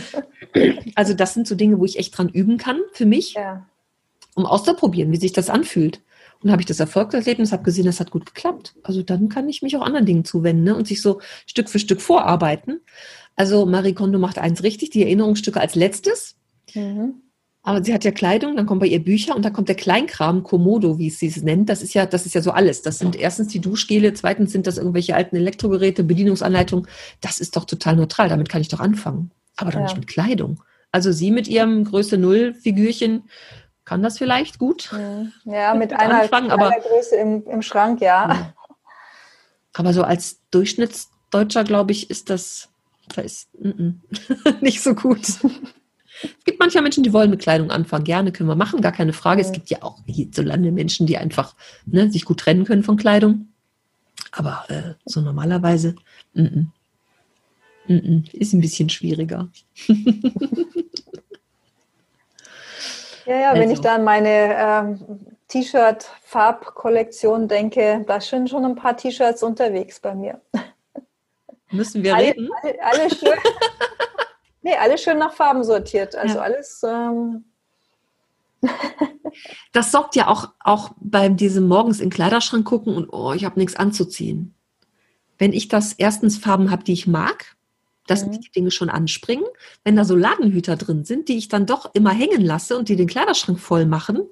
[0.95, 3.67] Also das sind so Dinge, wo ich echt dran üben kann für mich, ja.
[4.35, 6.01] um auszuprobieren, wie sich das anfühlt.
[6.43, 8.75] Und habe ich das Erfolgserlebnis, habe gesehen, das hat gut geklappt.
[8.83, 10.75] Also dann kann ich mich auch anderen Dingen zuwenden ne?
[10.75, 12.81] und sich so Stück für Stück vorarbeiten.
[13.35, 16.36] Also Marie Kondo macht eins richtig, die Erinnerungsstücke als letztes.
[16.77, 17.23] Mhm.
[17.63, 20.45] Aber sie hat ja Kleidung, dann kommen bei ihr Bücher und dann kommt der Kleinkram,
[20.45, 21.69] Komodo, wie sie es nennt.
[21.69, 22.83] Das ist ja, das ist ja so alles.
[22.83, 26.87] Das sind erstens die Duschgele, zweitens sind das irgendwelche alten Elektrogeräte, Bedienungsanleitungen.
[27.21, 28.29] Das ist doch total neutral.
[28.29, 29.33] Damit kann ich doch anfangen.
[29.57, 29.87] Aber doch ja.
[29.87, 30.63] nicht mit Kleidung.
[30.93, 33.25] Also sie mit ihrem Größe Null Figürchen
[33.85, 34.93] kann das vielleicht gut.
[35.45, 38.29] Ja, mit, mit einer, anfangen, aber, einer Größe im, im Schrank, ja.
[38.29, 38.55] ja.
[39.75, 42.69] Aber so als Durchschnittsdeutscher, glaube ich, ist das,
[43.15, 45.27] da ist n -n, nicht so gut.
[46.23, 48.05] Es gibt manchmal Menschen, die wollen mit Kleidung anfangen.
[48.05, 49.43] Gerne können wir machen, gar keine Frage.
[49.43, 51.55] Es gibt ja auch hierzulande Menschen, die einfach
[51.85, 53.49] ne, sich gut trennen können von Kleidung.
[54.33, 55.95] Aber äh, so normalerweise
[56.35, 56.73] n
[57.89, 58.35] -n.
[58.35, 59.49] ist ein bisschen schwieriger.
[63.27, 63.63] ja, ja, also.
[63.63, 63.83] wenn ich also.
[63.83, 65.01] dann meine ähm,
[65.49, 70.41] T-Shirt-Farbkollektion denke, da sind schon ein paar T-Shirts unterwegs bei mir.
[71.71, 72.49] Müssen wir alle, reden?
[72.63, 73.33] Alle, alle schön.
[74.67, 76.17] Nee, alles schön nach Farben sortiert.
[76.17, 76.41] Also ja.
[76.41, 76.83] alles.
[76.83, 77.45] Ähm
[79.73, 83.45] das sorgt ja auch, auch bei diesem morgens in den Kleiderschrank gucken und oh, ich
[83.45, 84.57] habe nichts anzuziehen.
[85.39, 87.55] Wenn ich das erstens Farben habe, die ich mag,
[88.09, 88.41] dass mhm.
[88.41, 89.47] die Dinge schon anspringen.
[89.85, 92.97] Wenn da so Ladenhüter drin sind, die ich dann doch immer hängen lasse und die
[92.97, 94.29] den Kleiderschrank voll machen,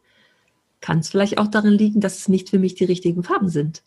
[0.80, 3.84] kann es vielleicht auch darin liegen, dass es nicht für mich die richtigen Farben sind.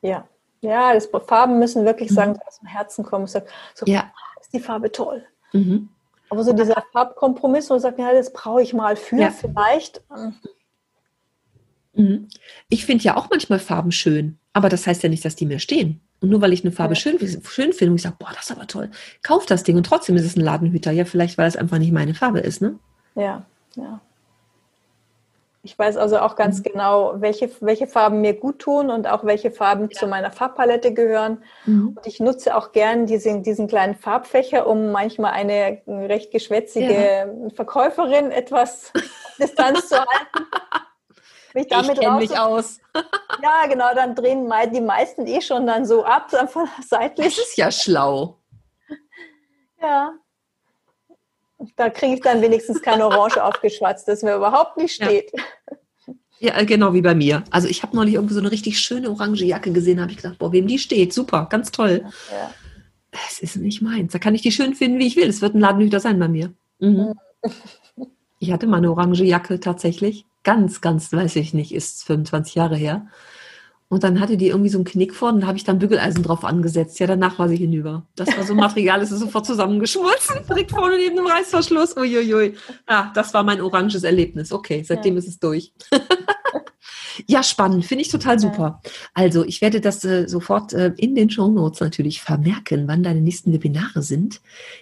[0.00, 0.28] Ja,
[0.60, 2.14] ja, das, Farben müssen wirklich mhm.
[2.14, 3.26] sagen, aus dem Herzen kommen.
[3.26, 3.40] So,
[3.86, 4.12] ja.
[4.40, 5.26] ist die Farbe toll.
[5.52, 5.88] Mhm.
[6.28, 9.30] Aber so dieser Farbkompromiss, wo man sagt, ja, das brauche ich mal für, ja.
[9.30, 10.02] vielleicht.
[11.94, 12.28] Mhm.
[12.68, 15.58] Ich finde ja auch manchmal Farben schön, aber das heißt ja nicht, dass die mir
[15.58, 16.00] stehen.
[16.20, 17.00] Und nur weil ich eine Farbe ja.
[17.00, 18.90] schön, schön finde und ich sage, boah, das ist aber toll,
[19.22, 20.90] kauf das Ding und trotzdem ist es ein Ladenhüter.
[20.90, 22.78] Ja, vielleicht, weil es einfach nicht meine Farbe ist, ne?
[23.14, 23.44] Ja,
[23.76, 24.00] ja.
[25.66, 26.62] Ich weiß also auch ganz mhm.
[26.62, 29.98] genau, welche, welche Farben mir gut tun und auch welche Farben ja.
[29.98, 31.42] zu meiner Farbpalette gehören.
[31.64, 31.96] Mhm.
[31.96, 37.50] Und ich nutze auch gern diesen, diesen kleinen Farbfächer, um manchmal eine recht geschwätzige ja.
[37.52, 38.92] Verkäuferin etwas
[39.40, 40.46] Distanz zu halten.
[41.54, 42.78] Mich damit ich kenne mich aus.
[43.42, 47.34] ja, genau, dann drehen die meisten eh schon dann so ab, einfach seitlich.
[47.34, 48.38] Das ist ja schlau.
[49.80, 50.12] Ja,
[51.76, 55.32] da kriege ich dann wenigstens keine Orange aufgeschwatzt, das mir überhaupt nicht steht.
[56.38, 56.58] Ja.
[56.58, 57.44] ja genau wie bei mir.
[57.50, 60.38] Also ich habe neulich irgendwie so eine richtig schöne orange Jacke gesehen, habe ich gedacht,
[60.38, 62.04] boah, wem die steht, super, ganz toll.
[62.30, 62.50] Ja.
[63.28, 64.12] Es ist nicht meins.
[64.12, 65.28] Da kann ich die schön finden, wie ich will.
[65.28, 66.52] Es wird ein Ladenhüter sein bei mir.
[66.78, 67.14] Mhm.
[68.38, 70.26] Ich hatte mal eine orange Jacke tatsächlich.
[70.42, 73.06] Ganz, ganz, weiß ich nicht, ist 25 Jahre her.
[73.88, 76.44] Und dann hatte die irgendwie so einen Knick vorne, da habe ich dann Bügeleisen drauf
[76.44, 76.98] angesetzt.
[76.98, 78.04] Ja, danach war sie hinüber.
[78.16, 81.96] Das war so Material, es ist sofort zusammengeschmolzen, direkt vorne neben dem Reißverschluss.
[81.96, 82.54] Uiuiui.
[82.86, 84.52] Ah, das war mein oranges Erlebnis.
[84.52, 85.20] Okay, seitdem ja.
[85.20, 85.72] ist es durch.
[87.28, 88.82] ja, spannend, finde ich total super.
[89.14, 93.20] Also, ich werde das äh, sofort äh, in den Show Notes natürlich vermerken, wann deine
[93.20, 94.40] nächsten Webinare sind.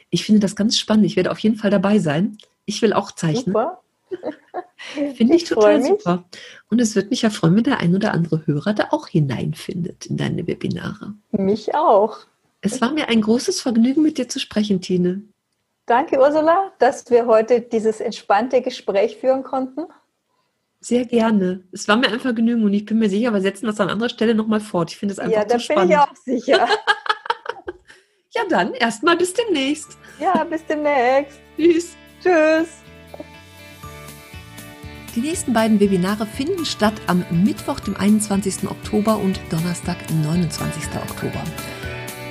[0.08, 1.04] Ich finde das ganz spannend.
[1.04, 2.38] Ich werde auf jeden Fall dabei sein.
[2.64, 3.52] Ich will auch zeichnen.
[3.52, 3.83] Super.
[5.16, 6.24] Finde ich, ich total super.
[6.70, 10.06] Und es würde mich ja freuen, wenn der ein oder andere Hörer da auch hineinfindet
[10.06, 11.14] in deine Webinare.
[11.32, 12.18] Mich auch.
[12.60, 15.22] Es war mir ein großes Vergnügen, mit dir zu sprechen, Tine.
[15.86, 19.86] Danke, Ursula, dass wir heute dieses entspannte Gespräch führen konnten.
[20.80, 21.64] Sehr gerne.
[21.72, 24.10] Es war mir ein Vergnügen und ich bin mir sicher, wir setzen das an anderer
[24.10, 24.90] Stelle nochmal fort.
[24.90, 25.90] Ich finde es einfach ja, so spannend.
[25.90, 26.68] Ja, da bin ich auch sicher.
[28.34, 29.96] ja, dann erstmal bis demnächst.
[30.20, 31.40] Ja, bis demnächst.
[31.56, 31.96] Tschüss.
[32.22, 32.83] Tschüss.
[35.14, 38.68] Die nächsten beiden Webinare finden statt am Mittwoch, dem 21.
[38.68, 40.82] Oktober und Donnerstag, 29.
[41.08, 41.40] Oktober.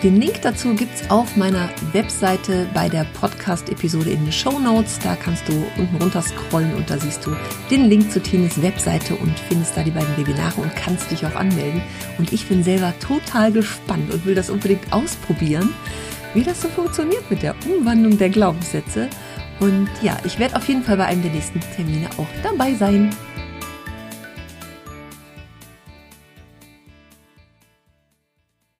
[0.03, 4.99] Den Link dazu gibt es auf meiner Webseite bei der Podcast-Episode in den Show Notes.
[4.99, 7.31] Da kannst du unten runter scrollen und da siehst du
[7.71, 11.35] den Link zu Tines Webseite und findest da die beiden Webinare und kannst dich auch
[11.35, 11.81] anmelden.
[12.17, 15.73] Und ich bin selber total gespannt und will das unbedingt ausprobieren,
[16.33, 19.07] wie das so funktioniert mit der Umwandlung der Glaubenssätze
[19.59, 23.09] und ja, ich werde auf jeden Fall bei einem der nächsten Termine auch dabei sein.